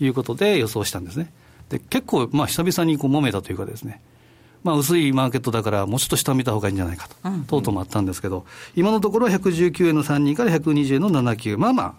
[0.01, 1.31] いうことで予想したんですね。
[1.69, 4.01] で結構、まあ、久々にこう揉めたというかですね、
[4.65, 11.95] まあ、薄いマーケットだから、もうちょっと下見た方がいいんじゃないかと、うんうん、とうとうもあったんですけど、今のところ119円の32から120円の79、まあまあ、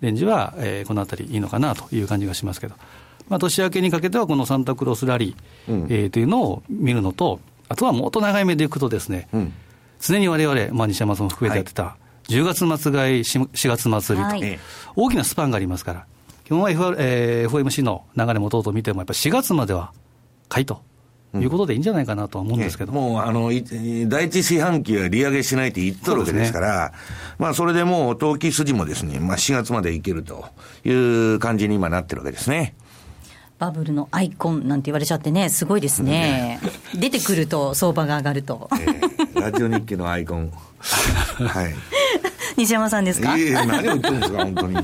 [0.00, 2.74] レンジは、えー、このあたりいいのかなという感じがしますけど、
[3.28, 9.52] まあ、年明けにかけてはこのサンタクロースラリー、うん、えー、というのを見るのと、あとはもっと長い目でいくとですね、うん、
[10.00, 11.96] 常にわれわれ、まあ、西山さんも含めてやってた、は
[12.28, 12.32] い。
[12.32, 14.58] 10月末買い、4月末売りと、はい、
[14.96, 16.06] 大きなスパンがありますから、
[16.44, 19.92] 基本は、F えー、FOMC の流れもとうと見ても、やっぱり4月までは
[20.48, 20.82] 買いと。
[21.34, 23.50] いうことでいいんじゃないかなと思うんですけど、うん、もうあの
[24.08, 26.96] 第一四半期は利上げしないって言っとるわけですから、ね、
[27.38, 30.46] まあ、それでもう投機筋もですね、まあ、4月までいけると
[30.84, 32.74] いう感じに今なってるわけですね。
[33.60, 36.58] バブルのアイコンなんて言われちゃってね、すごいですね、
[36.94, 38.70] 出てくると、相場が上がると。
[38.72, 41.74] えー、ラジオ日記のアイコン、 はい、
[42.56, 43.36] 西山さんですか？
[43.36, 44.76] いや何を言ってるんですか、本当に。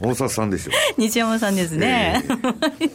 [0.00, 0.72] 大札さんですよ。
[0.96, 2.24] 西山さんですね。
[2.26, 2.90] えー、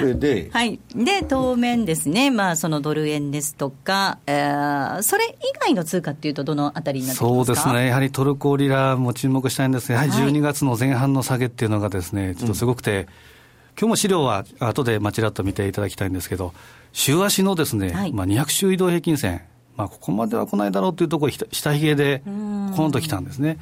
[0.00, 13.10] それで、 はい、で当面ですね、まあ、そのドル円ですとか、えー、それ以外の通貨っていうと、どのあたりになってそうですね、やはりトルコリラも注目したいんですが、やはり12月の前半の下げっていうのがですね、ちょっとすごくて、うん、今
[13.80, 16.52] 日も資料は後でまちらっと見ていただきたいんですけど、
[16.92, 19.42] 週足のですね、はい、まあ、200週移動平均線、
[19.76, 23.58] まあ、ここまでは来ないだろうというところ、下髭で、このと来たんですね。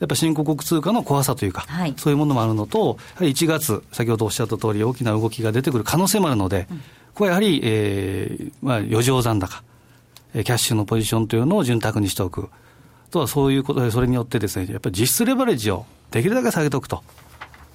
[0.00, 6.82] やっぱ新興国通貨の怖さというか、はい、そういうものもあるのと、やはり1月、先ほどおっしゃった通り、大きな動きが出てくる可能性もあるので、うん、
[7.14, 9.62] これやはり、えーまあ、余剰残高、
[10.32, 12.48] キャッシュのポジションというのを潤沢にしておく。
[13.10, 17.02] とはそういうことで、それによってですね、やっぱり実質レバレッジをできるだけ下げておくと。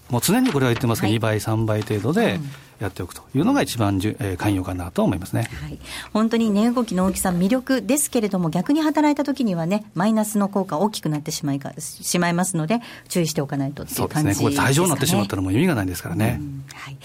[0.10, 2.40] もう常にこれは言ってますけど、はい、2倍、3倍程度で
[2.80, 5.80] やっておくというのが一番じゅ、えー、寛容かなと思いますね、はい、
[6.12, 14.46] 本当に値動きの大きさ、魅力ですけれども、逆に働いたときにはね、マイナスの効果大きくなってしまいかしまいますので、注意しておかないとっていう感じですね。
[14.46, 16.42] これ、退場になってしまったらもう意味がないですからね。
[16.74, 16.98] はい、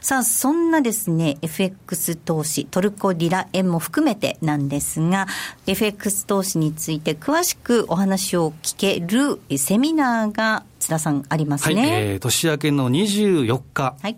[0.00, 5.26] さあ、そんなですね、FX 投資、トルコリラ円も含めてなんですが、
[5.66, 11.74] FX 投資について詳しくお話を聞けるセミナーが津田さんありますね。
[11.74, 13.94] はい、えー、年明けの24日。
[14.00, 14.16] はい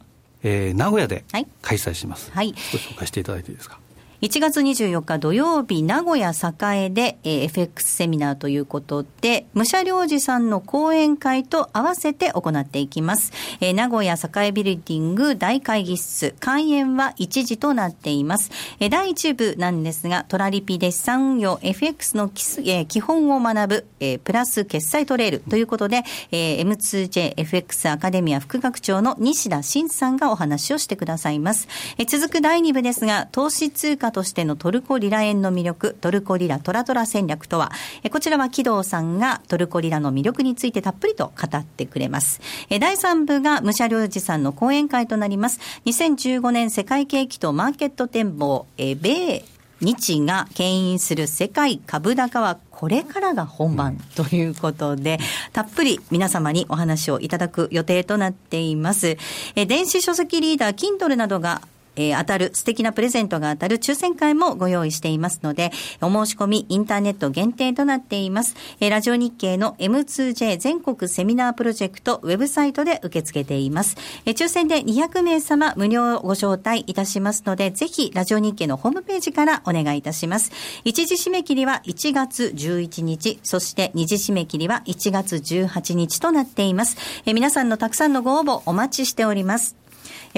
[0.48, 1.24] えー、名古屋で
[1.60, 2.30] 開催します。
[2.30, 2.54] はい。
[2.56, 3.80] 少し紹介していただいていいですか？
[4.22, 13.32] 1月24日土曜日、名古屋栄で、えー、FX セミナーということで、武者良二さんの講演会と合わせて行っていきます。
[13.60, 18.50] えー、名古屋栄ビルディング大会議室、開演は1時となっています。
[18.80, 31.68] えー、第1部なんですが、トラリピデッサン運用 FX の基,、えー、基本を学ぶ、えー、プラス決済トレールということで、えー、M2JFX アカデミア副学長の西田慎さんがお話をしてくださいます。
[31.98, 37.72] えー、続く第2部ですが、投資通貨としてのトルコリラ円の魅力、トルコリラトラトラ戦略とは、
[38.10, 42.40] こちらは木戸さんがトルコリラの魅力についてたっぷりと語ってくれます。
[42.80, 45.60] 第3部が武者良二さんの講演会となります。
[45.86, 49.44] 2015年世界景気とマーケット展望、米
[49.80, 55.18] 日が牽引する世界株高はこれからが本番ということで、
[55.52, 59.16] たっぷり皆様にお話をいただく予定となっています。
[59.54, 61.62] え電子書籍リーダー、Kindle などが
[61.96, 68.54] えー、当たる、素敵なプレゼントが当たる抽選会もご用意していますので、お申し込み、インターネット限定となっています。
[68.80, 73.96] えー、ラジオ日経の M2J 全国セミナープロジェクトウェブサイトで受け付けています。
[74.24, 80.52] えー、抽選で200名様無料ご招待いたしますので、ぜひ、ラジオ日経のホームページからお願いいたします。
[80.84, 86.96] 一時締め切りは1月11日、そして二次締め切りは1月18日となっています。
[87.24, 89.85] えー、皆さんのたくさんのご応募お待ちしております。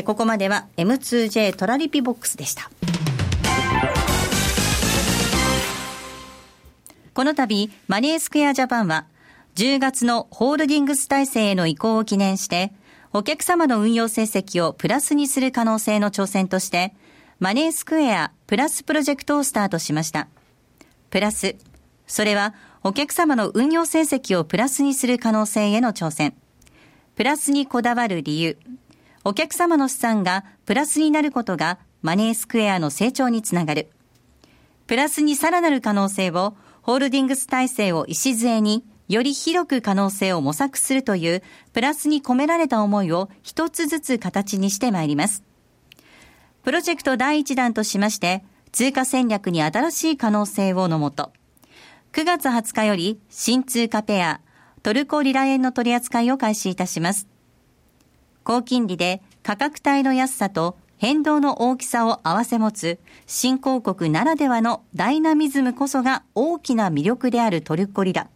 [0.04, 2.70] ここまでは M2J トラリピボックスでした。
[7.14, 9.06] この度、マネースクエアジャパンは、
[9.56, 12.72] 10月のホールディングス体制への移行を記念して、
[13.12, 16.94] お客様の運用成績をプラスにする可能性の挑戦として、
[17.40, 20.28] マネースクエアプラスプロジェクトをスタートしました。
[21.10, 21.56] プラス、
[22.06, 26.34] それはお客様の運用成績をプラスにする可能性への挑戦。
[27.16, 28.58] プラスにこだわる理由。
[29.28, 33.90] お客様の資産がプラスになることがマネースクエアの成長につながる。
[34.86, 41.42] プラスにさらなる可能性をホールディングス体制を礎により広く可能性を模索するという
[41.74, 45.44] プラスに込められた思いを一つずつ形にしてまいります。
[46.62, 51.34] プロジェクト第一弾としまして、通貨戦略に新しい可能性をのもと、
[52.14, 54.40] 9月20日より新通貨ペア、
[54.82, 57.28] トルコリラ円の取り扱いを開始いたします。
[58.48, 68.30] 高金利で価格帯の安さと変動の大きさを併せ持つ新興国ならではのダイナミズムこそが大きな魅力であるトルコリラ。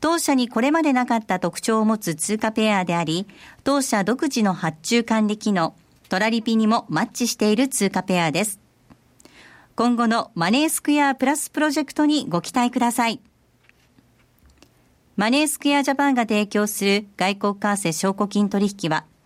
[0.00, 3.26] 当社にこれまでなかった特徴を持つ通貨ペアであり、
[3.64, 5.74] 当社独自の発注管理機能、
[6.10, 8.60] トラリピにもマッチしている通貨ペアです。
[9.76, 13.18] 今後のマネースクエアプラスプロジェクトにご期待ください。
[15.16, 19.06] マネースクエアジャパンが提供する外国為替証拠金取引は、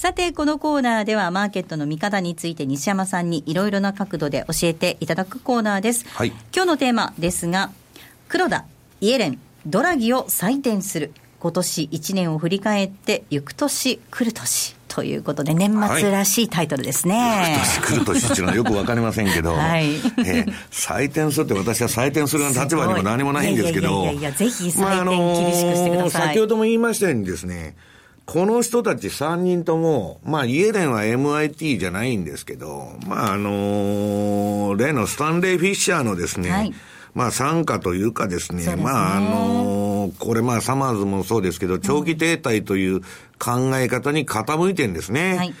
[0.00, 6.08] さて、このコーナーではマーケットの見方について西山さんにいろいろな角度で教えていただくコーナーです。
[6.08, 7.70] はい、今日のテーマですが、
[8.26, 8.64] 黒田、
[9.02, 11.12] イエレン、ドラギを採点する。
[11.38, 14.74] 今年1年を振り返って、行く年、来る年。
[14.88, 17.18] ということで、年末らしいタイトルですね。
[17.18, 26.22] はい、来る年っていうのはよくわかりませんけど、はい、えー、採点するって私は採点する立場にも何もないんですけど、いやいやいやぜひ採点厳しくしてください。
[26.22, 27.76] まあ、先ほども言いましたようにですね、
[28.26, 36.74] この人たち3人とも、まあ、イエレンは MIT じゃないんですけど、まあ、あのー、例のスタンレー・フィッシャーのですね、はい、
[37.14, 38.76] まあ、傘下というかですね、すね。
[38.76, 43.00] まあ、あのー、これまあ、サマーズもそうですけど、長期停滞という
[43.38, 45.36] 考え方に傾いてるんですね。
[45.36, 45.54] はい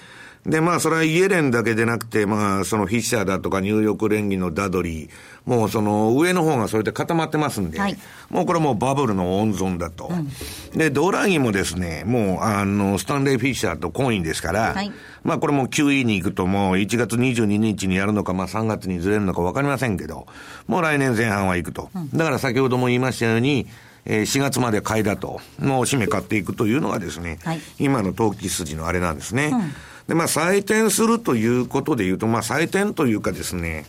[0.46, 5.10] で、まあ、それはイエレンだけでなくて、まあ、そのフィッシャーだとか、ニューヨーク連議のダドリー、
[5.44, 7.96] もうその上の方がそれで固まってますんで、はい、
[8.30, 10.08] もうこれもうバブルの温存だと。
[10.10, 14.90] うん、で、ドラギもですね、もう、あの、スタンレー・フィッシャーとコインですから、はい、
[15.24, 20.26] まあ、これも QE に行くともう1月22日にやるのか、まあ、3月にずれるのかわかりませんけど、
[20.66, 21.90] もう来年前半は行くと。
[21.94, 23.66] うん、だから先ほども言いましたように、
[24.06, 29.50] えー、4月まで買いだと、もう締め買っていくというのがですね、はい、今の投機筋のあれなんですね。
[29.52, 29.72] うん
[30.10, 33.86] で、まあ、採点するということで言うと、まあ、採点というかですね、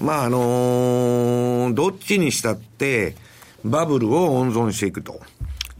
[0.00, 3.14] まあ、あのー、どっちにしたって、
[3.66, 5.20] バブルを温存していくと。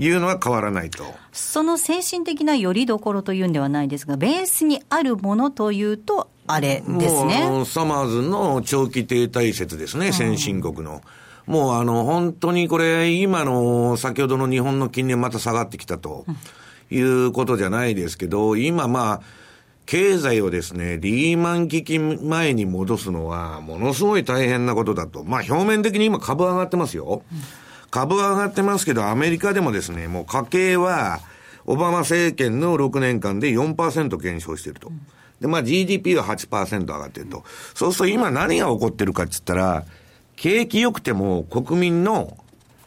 [0.01, 1.03] いうのは変わらないと。
[1.33, 7.49] その精神的なよりどころというんではないですが、ベースにあるものというと、あれですね。
[7.49, 11.03] もうサマーズの長期停滞説ですね、先進国の。
[11.47, 16.27] もうあの、本当にこれ、今の、先ほどの日本の金利また下がってきたと
[16.93, 19.21] いうことじゃないですけど、今まあ、
[19.89, 25.25] 経済をですね、リーマン危機前に戻すのは、ものすごい大変なことだと。
[25.25, 27.23] まあ、表面的に今株上がってますよ。
[27.91, 31.21] 株は上がってますけど、アメリカでもですね、もう家計は、
[31.65, 34.93] オバマ政権の6年間で4%減少していると。
[35.41, 37.45] で、まあ GDP は8%上がってると。
[37.75, 39.87] そうすると今何が起こってるかって言ったら、
[40.37, 42.37] 景気良くても国民の、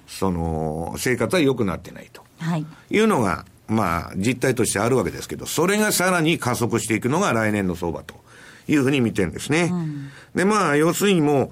[0.08, 2.22] その、生活は良くなってないと。
[2.38, 2.66] はい。
[2.92, 8.16] いうのが、まあ、実態としてあるわけですけど、それがさらに加速していくのが来年の相場と
[8.68, 9.70] いうふうに見てるんですね。
[9.72, 11.50] うん、で、まあ、要するにもう、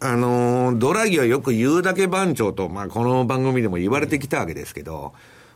[0.00, 5.12] あのー、ドラギはよく言うだけ番長と、まあ、この番組でも言われてきたわけですけど、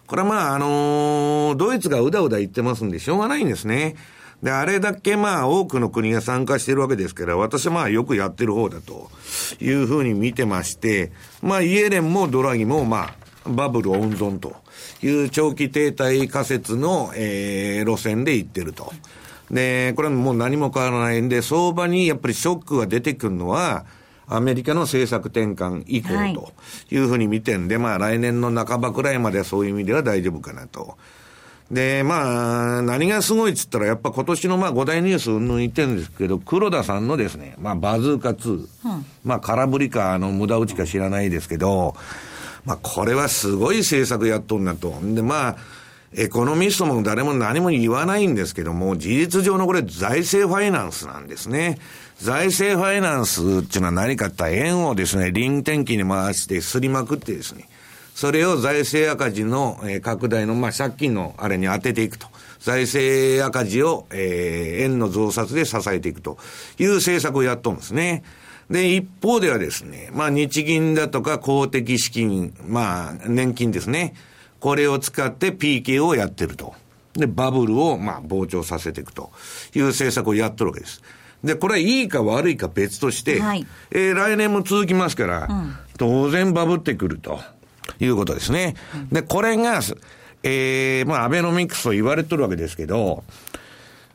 [0.06, 3.96] これはまあ、あのー、ドイツがうだうだ言ってますんでしょうがないんですね。
[4.42, 9.10] で、あれだけまあ多くの国が参加してるわけですから、私はまあよくやってる方だと
[9.60, 11.10] いうふうに見てまして、
[11.42, 14.54] まあイエレンもドラギもまあバブル温存と
[15.02, 18.92] いう長期停滞仮説の、えー、路線で行ってると。
[19.50, 23.86] で、これはもう何も変わらないんで、相場にやっぱりショックが出てくるのは、
[24.28, 26.52] アメリカの政策転換以降と
[26.90, 30.96] いうふうに見てんで、はい、まあ来年の半ばくらいまではそういう意味では大丈夫かなと。
[31.70, 38.68] で、まあ、何がすごいっつったら、やっぱ今年のまあ5大ニュースうんぬん言ってるんですけど、黒田さんのですね、まあバズーカ2、うん、
[39.24, 41.96] まあ空振りか、あの、無駄打ちか知らないですけど、
[42.66, 44.94] まあこれはすごい政策やっとんなと。
[45.02, 45.56] で、まあ、
[46.14, 51.78] エコノミストも誰も何も言わないんですけども、事実上のこれ財政ファイナンスなんですね。
[52.18, 57.68] 財政ファイナンスっていうのは何かって円をですね、臨転機に回してすりまくってですね、
[58.14, 62.26] それを財政赤字の、拡大の、まあ、借金のあれに当てていくと。
[62.60, 66.38] 財政赤字を、えー、円の増刷で支えていくと
[66.78, 68.24] いう政策をやっとんですね。
[68.70, 74.14] で、一方ではですね、まあ、日銀だとか公的資金、まあ、年金ですね。
[74.58, 76.74] これを使って PK をやってると。
[77.14, 79.30] で、バブルを、まあ、膨張させていくと
[79.74, 81.02] いう政策をやっとるわけです。
[81.44, 87.40] で、これはいいか悪いか別として、はい、えー、来年も続きますから、うん、当然バブってくると。
[88.00, 88.74] いうことですね。
[89.10, 89.80] で、これが、
[90.42, 93.24] ええー、まあ、アベノミクスと言われてるわけですけど、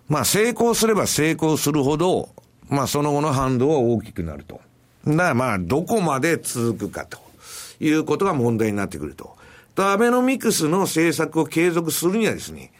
[0.07, 2.29] まあ、成功すれば成功するほど、
[2.71, 4.61] まあ、その後の反動は大きくなると。
[5.05, 7.19] だからまあ、どこまで続くかと
[7.79, 9.35] いうことが問題になってくると。
[9.75, 12.71] と、アベノミクスの政策を継続するにはですね、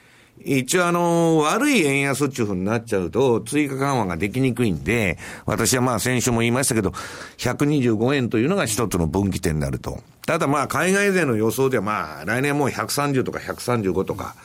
[0.44, 6.94] 一応あの、悪い円安っていうふうになっちゃうと、追加緩和ができにくいんで、私はまあ先週も言いましたけど、
[7.38, 10.00] 125円というのが一つの分岐点になると。
[10.26, 14.36] ただまあ海外勢の予想ではまあ来年もう130とか135とか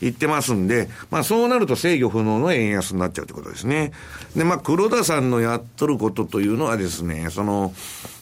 [0.00, 3.92] 言ってますんで、まあそうなると制御不能の円安になっちゃうということですね。
[4.36, 7.72] でまあ黒田さんのやっとることというのはですね、その、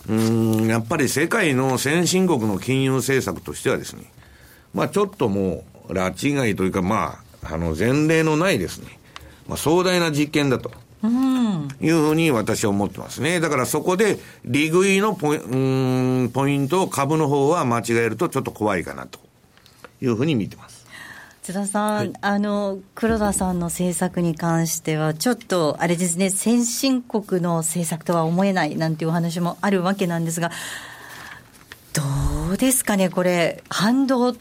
[0.08, 4.04] うん、やっぱり世界の先進国の金融政策としてはですね、
[4.72, 8.98] まあちょっともう、拉致外というかまあ、あの前例のないですね、
[9.48, 10.70] まあ壮大な実験だと。
[11.02, 13.40] いうふうに私は思ってますね。
[13.40, 19.18] だからそこで、利食いのポイうんポイントを株の方は間違えるとちょっと怖いかなと
[20.02, 20.86] いうふうに見てます。
[21.42, 30.50] 津田さん、はい、あの黒田さんの政策に関しては、ちょっとあれですね、先進国の政策とは思えないなんていうお話もあるわけなんですが、
[31.94, 32.02] ど
[32.52, 34.34] うですかね、これ、反動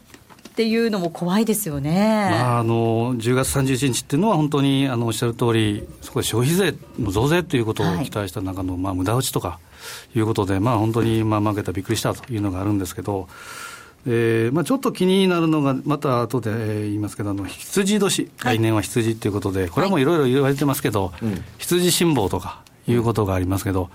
[0.60, 9.58] っていうのも怖いですよね、まあ、あの10月31日っていうのは、本当にあのおっしゃる通り、そこで消費税の増税ということを期待した中の、はい、まあ無駄打ちとか
[10.14, 13.30] いうことで、まあ、本当にまあ負けた、びっくりしたというのがあるんですけど、
[14.06, 16.52] えーまあ、ちょっと気になるのが、また後で
[16.88, 20.04] 言いますけど、あの羊年、来年は羊ということで、これはもうい。
[20.04, 23.90] ろいろ言われてますけど、はい、羊辛抱とかいうことがありますけど、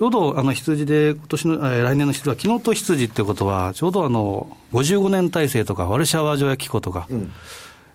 [0.00, 7.30] ちょうどあの羊で、今年の、えー、来年の羊は、木と羊ってことは、ちょうどあの55年体制とか、ワルシャワ条約機構とか、うん、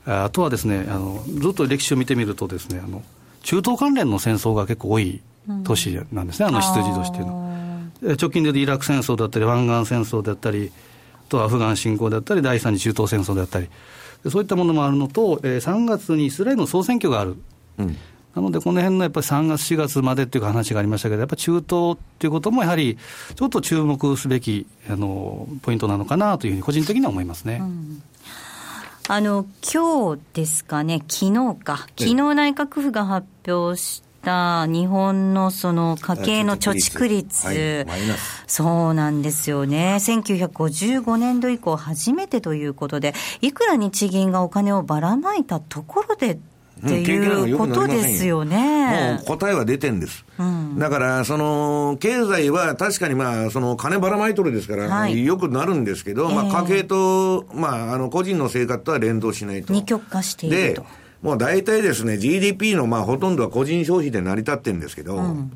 [0.06, 3.02] あとはですねあの、ずっと歴史を見てみるとですね、あの
[3.42, 5.20] 中東関連の戦争が結構多い
[5.64, 8.16] 年なんですね、うん、あの羊年っていうのは。
[8.22, 10.72] 直近でイラク戦争だったり、湾岸戦争だったり、
[11.16, 13.68] あとアフガン侵攻だったり、第三次中東戦争だったり、
[14.30, 17.36] そういったものもあるのと、えー、3月にイスラエルの総選挙がある。
[17.80, 17.98] うん
[18.36, 22.98] なので、この辺のやっぱり3月、4月までっていう話がありましたけど、やっぱり中東っていうこともやはり、
[23.36, 27.60] ちょっと注目すべきあのポイントなのかなというふうに、個人的には思いますね。
[27.62, 28.04] うん。
[29.08, 38.00] あの今日ですかね、昨日か、昨日内閣府が発表した日本のその家計の貯蓄率、はい、
[38.48, 46.40] そうなんですよね、1955年度以降、初めてということで、いくら日銀がお金をばらまいたところで
[46.80, 49.18] っていうことですよね。
[49.18, 50.26] もう答えは出てんです。
[50.38, 59.72] うん、だから、その、経済は確かにまあ、その、金ばらまいとるですから、はい、よくなるんですけど、まあ、家計と、まあ、あの、個人の生活とは連動しないと。
[59.74, 60.86] 二極化していると。
[61.22, 65.52] もう大体ですね、GDP のまあ、ほとんどは個人消費で成り立ってるんですけど、うん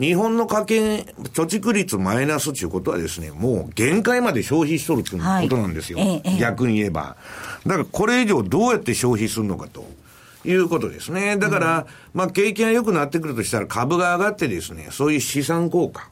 [0.00, 0.94] 日本の家計、
[1.34, 5.98] 貯蓄率マイナスということはですね、もう限界まで消費しとるということなんですよ。
[5.98, 7.16] はい、逆に言えば。
[7.66, 9.84] だからこれ以上どうやって消費するのかと。
[10.44, 11.36] いうことですね。
[11.36, 11.84] だから、うん、
[12.14, 16.08] まあ、景気が良くなってくるとしたら株が上がってですね、そういう資産効果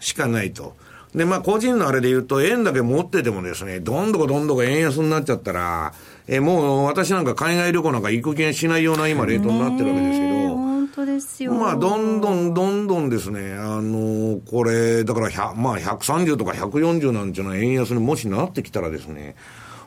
[0.00, 0.62] しかないと。
[0.62, 0.68] は
[1.14, 5.92] い、で、まあ、個人のあれで言うと、円だけ持っててもですね、どんどこどんどこ円安になっちゃったら、
[6.26, 11.52] えもう私なんか海外旅行なんか行く気がしないような今レートになってるわけですけど、本当ですよ。
[11.52, 19.36] まあ、どんどんどんどんですね、あの、これ、だから100、まあ、130とか140なんていうのは円安にもしなってきたらですね、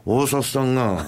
[0.05, 1.05] 大札さんが、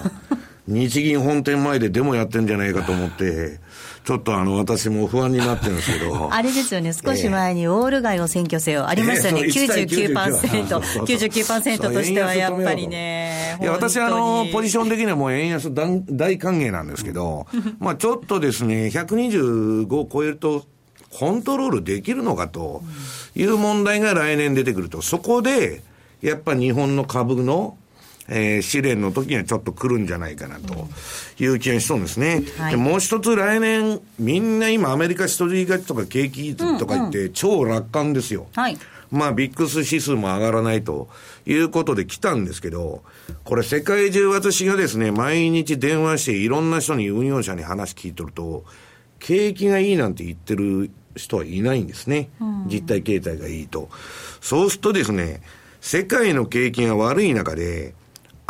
[0.70, 3.58] 日銀本店前でデモやってんじゃないかと思って、
[4.04, 6.30] ちょっとあの、私も不安になってるんですけど。
[6.32, 8.88] あれですよね、少し前にオール街を選挙せよ。
[8.88, 10.80] ありましたよね、えー、99%。
[11.04, 13.58] 99%としてはやっぱりね。
[13.60, 17.46] いや、私あの、ポジション的にはもう円安大歓迎なんですけど、
[17.78, 20.64] まあちょっとですね、125を超えると、
[21.12, 22.82] コントロールできるのかと
[23.34, 25.82] いう問題が来年出てくると、そこで、
[26.22, 27.76] やっぱ日本の株の
[28.30, 30.88] えー、試練の時にはちょっと来るんじゃないかなと
[31.38, 32.44] いう気がしそうですね。
[32.56, 38.46] はい、でもう一つ来年、みんな今アメリカ一人勝ちとか景気とか言って超楽観ですよ。
[38.54, 38.78] はい
[39.10, 41.08] まあ、ビックス指数も上がらないと
[41.44, 43.02] いうことで来たんですけど、
[43.42, 48.64] これ世界中私がですね、毎日電話していろんな人に運用者に話聞いとると、
[49.18, 52.30] 景気がいいなんて言ってる人はいないんですね。
[52.66, 53.88] 実体経済がいいと。
[54.40, 55.42] そうするとですね、
[55.80, 57.94] 世界の景気が悪い中で、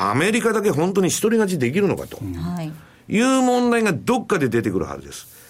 [0.03, 2.19] アメリカだけ本当に一人勝ちできるのかと、
[2.63, 3.21] い。
[3.21, 5.41] う問題がどっかで出てくるはずです。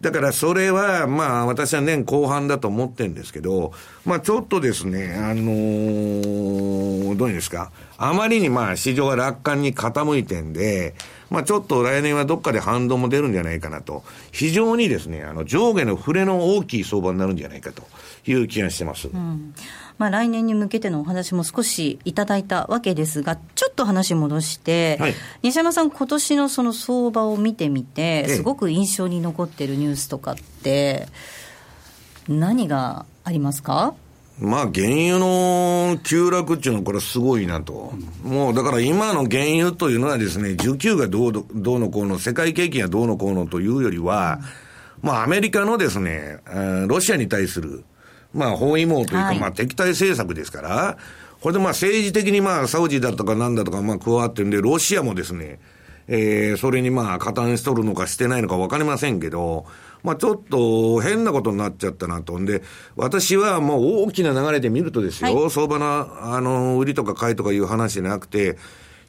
[0.00, 3.72] だからそれは、まあ私は年後半だと思ってるんですけど、
[4.04, 10.94] まあちょっとですね、あのー、どういうんですか、あまりにまあ市場が楽観に傾いてんで、
[11.28, 17.82] まあちょっと来年はどっかで反動も出るんじゃないかなと、非常にですね、あの上下の触れの大きい相場になるんじゃないかと
[18.26, 19.08] いう気がしてます。
[19.08, 19.54] うん
[19.98, 31.08] まあ、来年に向けてのお話も少しいただいたわけですが、ちょっと話戻して、はい、西山さん、今年のその相場を見てみて、すごく印象に残っているニュースとかって、
[32.28, 33.94] 何がありますか？
[34.38, 37.94] まあ、原油の急落っていうのは、これはすごいなと。
[38.22, 44.40] もう、だから今の原油というのはですね、需給がどうどうのこうの、世界景気がどうのこうのというよりは、
[45.00, 46.40] まあ、アメリカのですね、
[46.86, 47.84] ロシアに対する、
[48.36, 50.98] まあ、包囲網というか、まあ、敵対政策ですから、
[51.40, 55.58] これでまあ、政治的にまあ、サウジだとかなんだとか、まあ、加わってるんで、ロシアもですね、
[56.08, 59.66] えー、それにまあ、加担しとるのかしてないのか分かりませんけど、
[60.02, 62.38] まあ、ちょっと変なことになっちゃったなと。
[62.38, 62.62] んで、
[62.94, 68.56] 私はもう大きな流れで見るとですよ、はい、相場の、あの、売りとか買いとかいう話じゃなくて、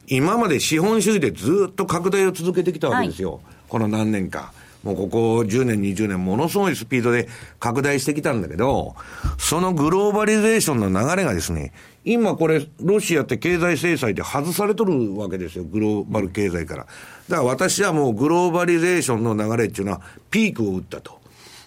[0.06, 3.34] 今まで資本主義でずっと拡大を続けてきたわけですよ。
[3.34, 4.52] はい、この何年か。
[4.88, 7.28] もうここ10年、20年、ものすごいスピードで
[7.60, 8.96] 拡大してきたんだけど、
[9.36, 11.72] そのグローバリゼーションの流れがですね、
[12.04, 16.86] 今これ、ロシアって経済制裁で外されとるわけですよ、グローバル経済から。
[17.28, 21.20] だから私はもうグローバリゼーションの流れっていうのはピークを打ったと。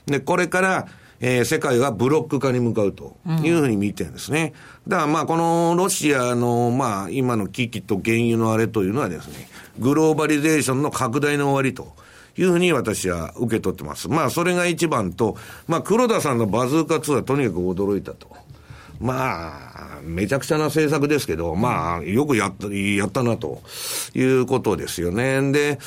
[0.08, 0.88] で、これから、
[1.20, 4.54] えー、世界はブロック化に向かうというふうに見てるんですね。
[4.88, 9.48] うん、だからまあこのロシアのまあ今の危機と原油のあれというのはですね、
[9.78, 12.01] グローバリゼーションの拡大の終わりと。
[12.38, 14.10] いうふうに私は受け取ってます。
[14.10, 18.42] まあ、それが一番と、まあ、黒田さんのバズーカ2はとにかく驚いたと。
[19.02, 23.62] まあ、めちゃくちゃな政策ですけど、まあ、よくやった、やったなと
[24.14, 25.52] いうことですよね。
[25.52, 25.80] で、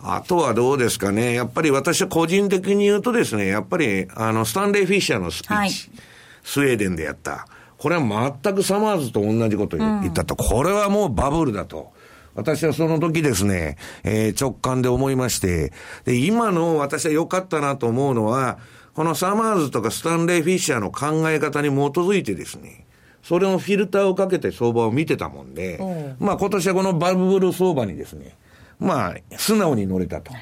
[0.00, 1.32] あとはどうですかね。
[1.32, 7.46] やっぱり私は個人的に言うとですね、やっぱり、あの、スタンレー・フィッシャーのスピーチ、はい、スウェーデンでやった。
[7.78, 10.36] これは全くサマーズと同じことを言ったと。
[10.38, 11.92] うん、これはもうバブルだと。
[12.38, 15.72] 私はその時ですね、えー、直感で思いまして、
[16.04, 18.58] で、今の私は良かったなと思うのは、
[18.94, 22.86] このサマーズとかスタンレー・フィッシャーの考え方に基づいてですね、
[23.24, 28.36] それのフィルターをかけて相場を見てたもんで、まあ今年はこのバブル相場にですね、
[28.78, 30.32] まあ素直に乗れたと。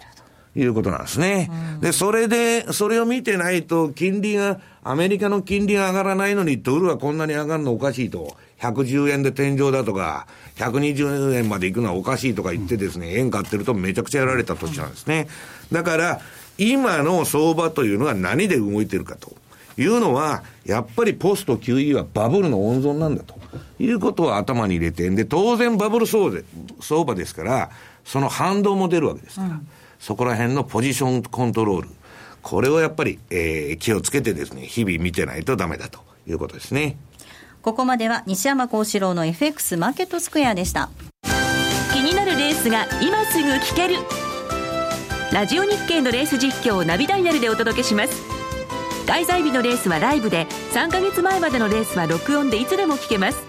[0.54, 1.50] いうことなんですね。
[1.82, 8.34] で、それで、それを見てないと、金利が、アメリカの金利が上がらないのに、ドルはこんなに上がるのおかしいと。
[8.60, 10.26] 110円で天井だとか、
[10.56, 15.28] 120円まで行くのはおかしいとか言ってですね、円買ってるとめちゃくちゃやられた年なんですね。
[15.70, 16.20] だから、
[16.58, 19.34] 今の相場というのは何で動いてるかと。
[19.78, 23.34] いうのは、やっぱりポスト QE はバブルの温存なんだと。
[23.78, 26.30] いうことを頭に入れて、で、当然バブル相
[27.04, 27.70] 場ですから、
[28.04, 31.88] その反動も出るわけですから、うん、そこら辺のポジションコントロール、
[32.42, 36.96] これをやっぱり、えー、気をつけてですね、日々見てないとダメだということですね。
[37.66, 40.88] ここまでは西山幸四郎の FX マーケットスクエアでした。
[41.92, 43.96] 気になるレースが今すぐ聞ける。
[45.32, 48.22] ラジオ日経のレース実況をナビダイヤルでお届けします。
[49.08, 53.42] 開催日のレースはライブで3ヶ月前までのレースは録音でいつでも聞けます。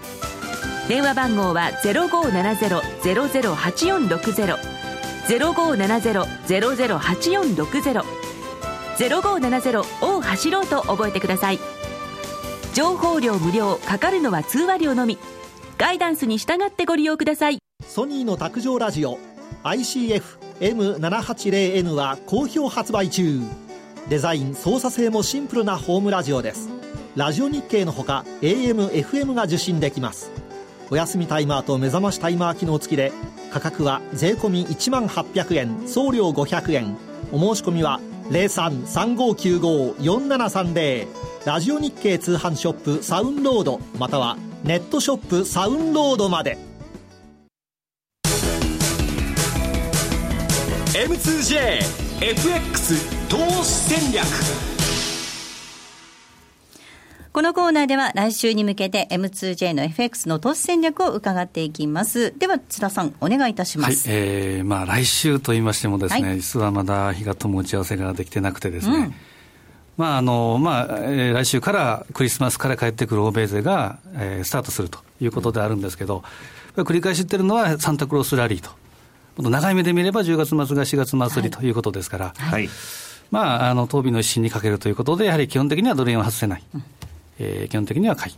[0.88, 4.58] 電話番号は0570-008460
[5.28, 8.02] 0570-008460
[8.98, 11.60] 0570を走ろうと覚えてください。
[12.78, 15.18] 情報量無料かかるのは通話料のみ。
[15.78, 17.58] ガイダンスに従ってご利用ください。
[17.84, 19.18] ソニーの卓上ラジオ
[19.64, 23.40] ICF-M780N は好評発売中。
[24.08, 26.68] デザイン操作性もシンプルなホームラジオです。
[27.16, 30.30] ラジオ日経のほか AM、FM が受信できます。
[30.88, 33.10] お休みタイマーと目覚ましタイマー機能付きで
[33.50, 36.96] 価格は税込1万800円送料500円。
[37.32, 37.98] お申し込みは
[38.30, 46.58] 0335954730ラジオ日経通販ショップサウンロードまたはネットショップサウンロードまで
[50.92, 54.26] M2JFX 投資戦略
[57.32, 62.38] このコーナーでは来週に向けて M2J の FX の投資戦略を伺っていきます。
[62.38, 64.10] では津田さんお願いいたします。
[64.10, 69.14] はい、えー、まあ来週と言いましてもですね、はい、実はまだ日がとも打ち合わせができてなくてですね、うん
[69.98, 76.24] まああのまあえー、来週からクリスマスから帰ってくる欧米勢が、えー、スタートするということであるんですけど、
[76.76, 78.60] 繰り返し言ってるのはサンタクロースラリー
[79.36, 82.68] と、長い目で見れば10月末が4月末りということですから、はい、
[83.30, 86.62] まあ、あの当備の一心にかけるということで、やはり基本的にはドル円は外せない。
[86.74, 86.84] うん。
[87.38, 88.34] えー、基本的には買い。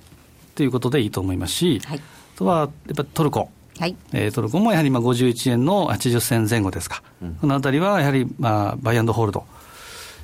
[0.55, 3.51] ということでいいと思いますし、はい、あとはやっぱトルコ。
[3.79, 9.47] はい、えー、トルコもやはり今51円の80銭前後ですか、うん、このあたりはやはり、まあ、バイアンドホールド、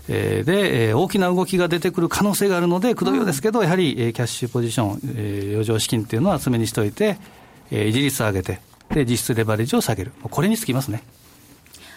[0.08, 7.18] えー、で、えー、大きな動きが出てくる可能性があるので、くどいようですけど、うん、やはり、えー、キャッシュポジション、えー、余剰資金っていうのは厚めにしておいて、
[7.70, 11.02] え持率を上げて、で実質レバレッジを下げる、これにつきますね。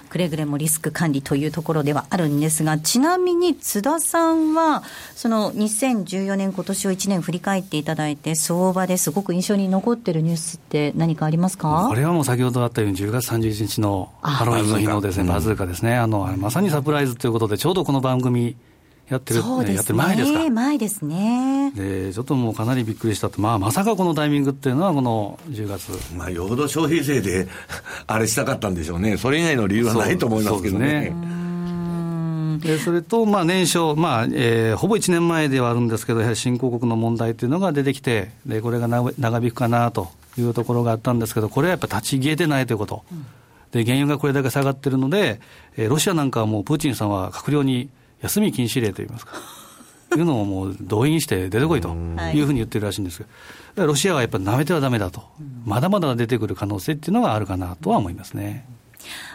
[0.09, 4.83] くれぐれもリスク管理というところではあるんですが、ちなみに津田さんは、
[5.15, 11.85] その2014年、今年を1年振り返っていただいて、相場ですごく印象に残ってるニュースって何かありますか？
[11.87, 18.55] これはもう先ほどあったように、10月31日のハロウィンの日のですね、バズーカですね、あのまさにサプライズということで、ちょうどこの番組、
[19.09, 20.49] やってる、ね、やってる前ですか？
[20.49, 21.71] 前ですね。
[21.75, 23.41] で、ちょっともうかなりびっくりしたと。
[23.41, 25.91] まあ、まさかこのタイミングっていうのは、この10月。
[26.15, 27.47] まあ、よほど消費税で
[28.07, 29.17] あれしたかったんでしょうね。
[29.17, 31.13] それ以外の理由はないと思いますけどね。
[32.61, 43.03] でそれと、まあ、年初、まあえー、ほぼ1年前ではあるんですけど、やはり新興国の問題というのが出てきて、でこれが長引くかなというところがあったんですけど、これはやっぱ立ち消えてないということ、
[43.71, 45.39] で原油がこれだけ下がってるので、
[45.77, 47.87] えー、ロシアなんかはもうプーチンさんは閣僚に
[48.21, 49.33] 休み禁止令といいますか。
[50.15, 51.89] いうのをもう動員して出てこいと
[52.33, 52.41] い。
[52.41, 53.25] うふうに言ってるらしいんですけ
[53.75, 55.23] ど、ロシアはやっぱりなめてはだめだと、
[55.65, 58.65] まだまだ出てくる可能性っていうのがあるかなとは思いますね。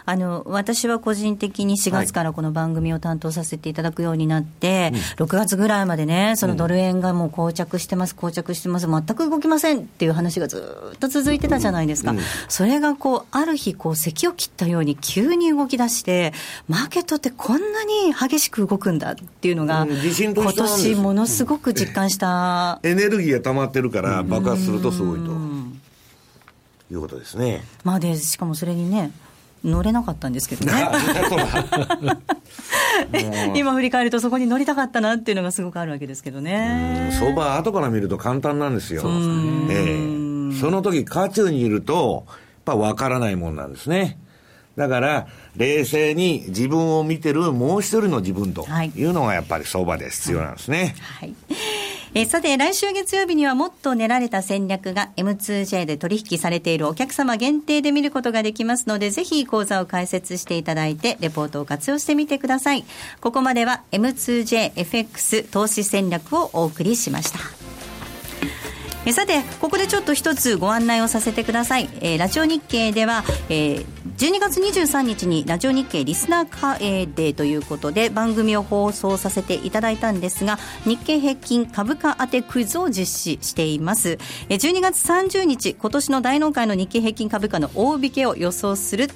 [0.05, 12.17] あの私は個人的に4月からこの番組を担当させていただくようになって、はい、6月ぐらいまでね、そのドル円がもう膠着してます、膠着してます、全く動きませんっていう話がずっと続いてたじゃないですか、うん。
[12.17, 16.33] うん、それがこうある日、こう咳を切ったように急に動き出して、
[16.67, 25.31] マーケットってこんなに激しく動くんだっていうのが、今年ものすごく実感した、エネルギーが溜まってるから、爆発するとすごいと。
[26.91, 27.63] いうことですね。
[27.83, 29.11] まあで、しかもそれにね、
[29.65, 30.73] 乗れなかったんですけどね。
[33.55, 37.09] 今振り返るとそこに乗りたかったなっていうのがすごくあるわけですけどね。
[37.19, 39.01] 相場後から見ると簡単なんですよ。
[39.03, 44.17] えー、その時渦中にいると、やっぱ分からないもんなんですね。
[44.75, 50.95] だから、冷静に自分を見てるもう一人の自分というのがやっぱり相場で必要なんですね。
[51.19, 51.74] はい、はい
[52.17, 62.85] えー、さて、来週月曜日にはもっと練られた戦略が M2J で取引されているお客様限定で見ることができますので、ぜひ講座を開設していただいて、レポートを活用してみてください。
[63.19, 67.64] ここまでは M2JFX 投資戦略をお送りしました。
[69.07, 73.85] えさてここでちょっと一つご案内をさせてください、えー、ラジオ日経では、えー、
[74.17, 84.17] 12月23日にラジオ日経リスナーカーデーということで番組を放送させていただいたんですが日経平均株価当てクイズを実施しています、
[84.49, 89.07] えー、12月30日今年の大納会の日経平均株価の大引けを予想する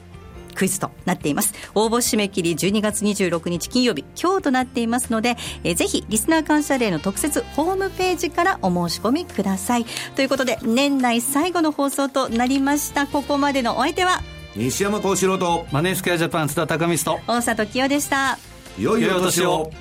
[0.53, 1.53] クイズとなっています。
[1.75, 9.85] 応募締め切り12月26日金曜日今日となっていますので、えー、ぜひリスナー感謝デーの特設ホームページからお申し込みください。
[10.15, 13.07] ということで年内最後の放送となりました。
[13.07, 14.21] ここまでのお相手は
[14.55, 18.37] 西山幸四郎とマネースクエアジャパン津田隆美と大里清でした。
[18.77, 19.71] 良いお年を。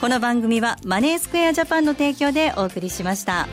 [0.00, 3.46] この番組はマネースクエアジャパンの提供でお送りしました。